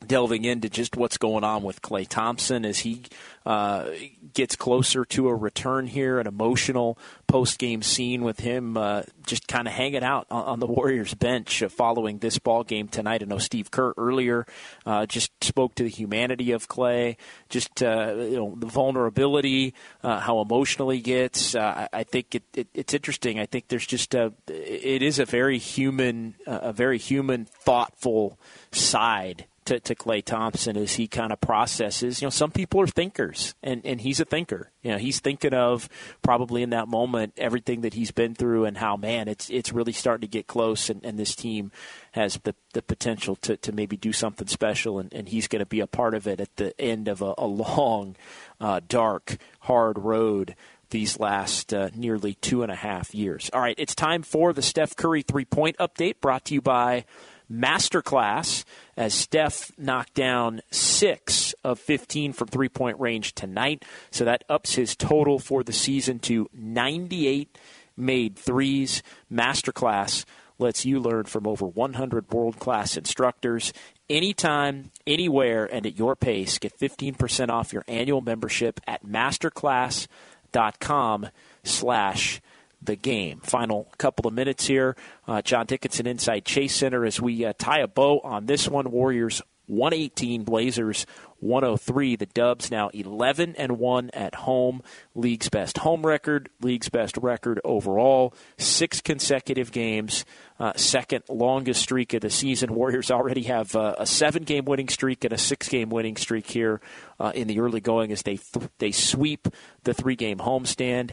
[0.05, 3.03] delving into just what's going on with Klay Thompson as he
[3.47, 3.91] uh,
[4.33, 9.47] gets closer to a return here, an emotional post game scene with him uh, just
[9.49, 13.23] kind of hanging out on, on, the Warriors bench uh, following this ball game tonight.
[13.23, 14.47] I know Steve Kerr earlier
[14.87, 17.17] uh, just spoke to the humanity of Klay,
[17.51, 21.55] just uh, you know the vulnerability, uh, how emotional he gets.
[21.55, 23.39] I, I, think it, it, it's interesting.
[23.39, 28.39] I think there's just a it is a very human, a very human, thoughtful
[28.73, 32.21] side to, to Klay Thompson as he kind of processes.
[32.21, 34.71] You know, some people are thinkers, and, and he's a thinker.
[34.83, 35.89] You know, he's thinking of
[36.23, 39.93] probably in that moment everything that he's been through and how, man, it's it's really
[39.93, 41.73] starting to get close, and, and this team
[42.13, 45.67] has the, the potential to, to maybe do something special, and, and he's going to
[45.67, 48.17] be a part of it at the end of a, a long,
[48.61, 50.55] uh, dark, hard road
[50.91, 53.51] these last uh, nearly two and a half years.
[53.53, 57.05] All right, it's time for the Steph Curry three point update brought to you by
[57.51, 58.65] masterclass
[58.97, 63.85] as Steph knocked down six of 15 from three point range tonight.
[64.11, 67.57] So that ups his total for the season to 98
[67.97, 69.03] made threes.
[69.33, 70.25] Masterclass
[70.59, 73.73] lets you learn from over 100 world class instructors
[74.09, 76.59] anytime, anywhere, and at your pace.
[76.59, 81.29] Get 15% off your annual membership at masterclass.com
[81.65, 82.41] slash
[82.85, 83.41] the game.
[83.41, 84.97] Final couple of minutes here.
[85.27, 88.91] Uh, John Dickinson inside Chase Center as we uh, tie a bow on this one.
[88.91, 91.07] Warriors 118, Blazers
[91.41, 92.17] 103.
[92.17, 94.83] The Dubs now 11 and 1 at home.
[95.15, 98.35] League's best home record, league's best record overall.
[98.59, 100.25] Six consecutive games,
[100.59, 102.75] uh, second longest streak of the season.
[102.75, 106.47] Warriors already have uh, a seven game winning streak and a six game winning streak
[106.47, 106.81] here
[107.19, 109.49] uh, in the early going as they th- they sweep
[109.85, 111.13] the three game homestand.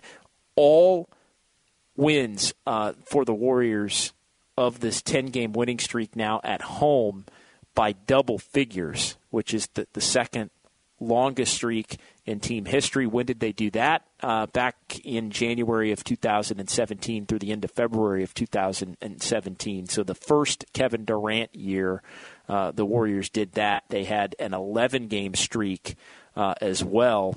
[0.55, 1.09] All
[2.01, 4.11] wins uh, for the Warriors
[4.57, 7.25] of this 10 game winning streak now at home
[7.75, 10.49] by double figures, which is the, the second
[10.99, 13.05] longest streak in team history.
[13.05, 14.03] When did they do that?
[14.21, 19.87] Uh, back in January of 2017 through the end of February of 2017.
[19.87, 22.01] So the first Kevin Durant year,
[22.49, 23.83] uh, the Warriors did that.
[23.89, 25.95] They had an 11 game streak
[26.35, 27.35] uh, as well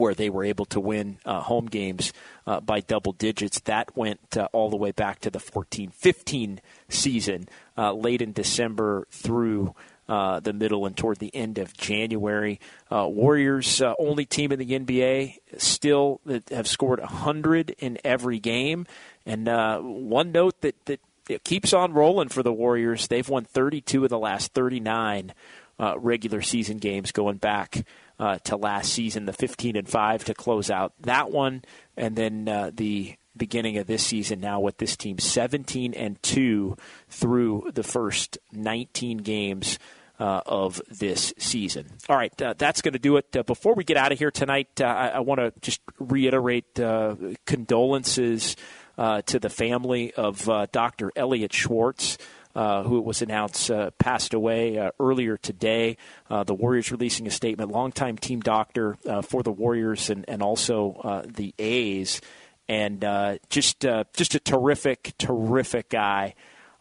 [0.00, 2.12] where they were able to win uh, home games
[2.46, 3.60] uh, by double digits.
[3.60, 8.32] That went uh, all the way back to the 14 15 season, uh, late in
[8.32, 9.74] December through.
[10.08, 12.58] Uh, the middle and toward the end of January.
[12.90, 18.88] Uh, Warriors, only team in the NBA still that have scored 100 in every game.
[19.24, 20.98] And one note that, that
[21.28, 23.06] it keeps on rolling for the Warriors.
[23.06, 25.32] They've won 32 of the last 39
[25.80, 27.84] uh, regular season games going back
[28.18, 31.62] uh, to last season, the 15 and 5 to close out that one,
[31.96, 36.76] and then uh, the beginning of this season now with this team 17 and 2
[37.08, 39.78] through the first 19 games.
[40.18, 41.86] Uh, of this season.
[42.06, 43.34] All right, uh, that's going to do it.
[43.34, 46.78] Uh, before we get out of here tonight, uh, I, I want to just reiterate
[46.78, 47.16] uh,
[47.46, 48.54] condolences
[48.98, 51.10] uh, to the family of Dr.
[51.16, 52.18] Elliot Schwartz
[52.54, 55.96] uh, who it was announced uh, passed away uh, earlier today.
[56.28, 57.70] Uh, the Warriors releasing a statement.
[57.70, 62.20] Longtime team doctor uh, for the Warriors and, and also uh, the A's,
[62.68, 63.00] and
[63.48, 66.34] just just a terrific, terrific guy.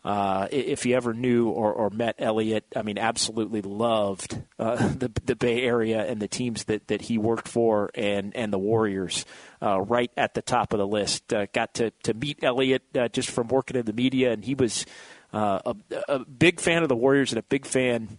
[0.06, 5.64] if you ever knew or, or, met Elliot, I mean, absolutely loved the the Bay
[5.64, 9.26] Area and the teams that, that he worked for, and and the Warriors.
[9.62, 11.28] right at the top of the list.
[11.54, 14.86] got to, to meet Elliot just from working in the media, and he was
[15.34, 15.76] uh, a,
[16.08, 18.18] a, big fan of the Warriors and a big fan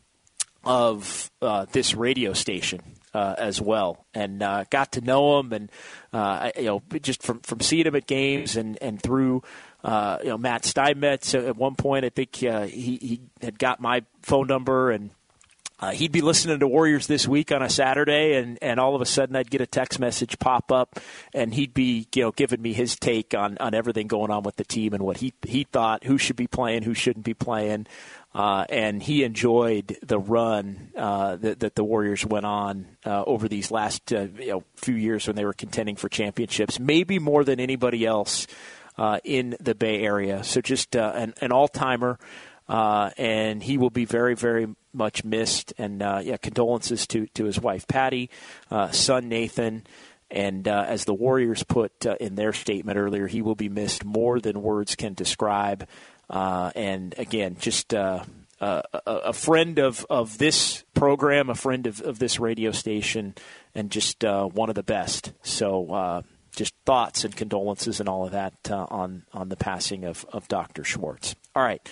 [0.65, 2.81] of uh, this radio station
[3.15, 5.73] uh, as well, and uh, got to know him, and
[6.13, 9.43] uh, you know, just from from seeing him at games and and through.
[9.83, 12.05] Uh, you know Matt Steinmetz at one point.
[12.05, 15.09] I think he he had got my phone number and
[15.81, 19.01] uh, he'd be listening to Warriors this week on a Saturday, and, and all of
[19.01, 21.01] a sudden I'd get a text message pop up,
[21.33, 24.57] and he'd be you know giving me his take on, on everything going on with
[24.57, 27.87] the team and what he he thought who should be playing, who shouldn't be playing,
[28.35, 33.49] uh, and he enjoyed the run uh, that, that the Warriors went on uh, over
[33.49, 37.43] these last uh, you know, few years when they were contending for championships, maybe more
[37.43, 38.47] than anybody else
[38.99, 40.45] uh, in the Bay Area.
[40.45, 42.19] So just an, an all timer.
[42.71, 45.75] Uh, and he will be very, very much missed.
[45.77, 48.31] And uh, yeah, condolences to to his wife Patty,
[48.71, 49.85] uh, son Nathan.
[50.31, 54.05] And uh, as the Warriors put uh, in their statement earlier, he will be missed
[54.05, 55.89] more than words can describe.
[56.29, 58.25] Uh, and again, just a,
[58.61, 63.35] a, friend of, of this program, a friend of, of this radio station,
[63.75, 65.33] and just one of the best.
[65.43, 66.23] So
[66.55, 70.49] just thoughts and condolences and all of that uh, on on the passing of, of
[70.49, 70.85] Dr.
[70.85, 71.35] Schwartz.
[71.55, 71.87] All right.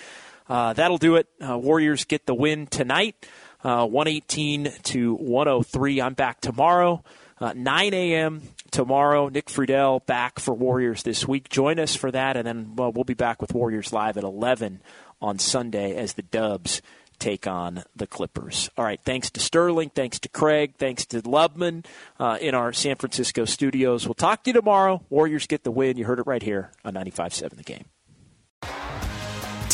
[0.49, 1.27] Uh, that'll do it.
[1.39, 3.15] Uh, Warriors get the win tonight.
[3.63, 6.01] uh, 118 to 103.
[6.01, 7.03] I'm back tomorrow,
[7.39, 8.41] uh, 9 a.m.
[8.71, 9.27] tomorrow.
[9.29, 11.49] Nick Friedell back for Warriors this week.
[11.49, 14.81] Join us for that, and then well, we'll be back with Warriors Live at 11
[15.21, 16.81] on Sunday as the Dubs
[17.19, 18.69] take on the Clippers.
[18.77, 21.85] All right, thanks to Sterling, thanks to Craig, thanks to Lubman
[22.17, 24.07] uh, in our San Francisco studios.
[24.07, 25.03] We'll talk to you tomorrow.
[25.09, 25.97] Warriors get the win.
[25.97, 29.08] You heard it right here on 95.7 The Game.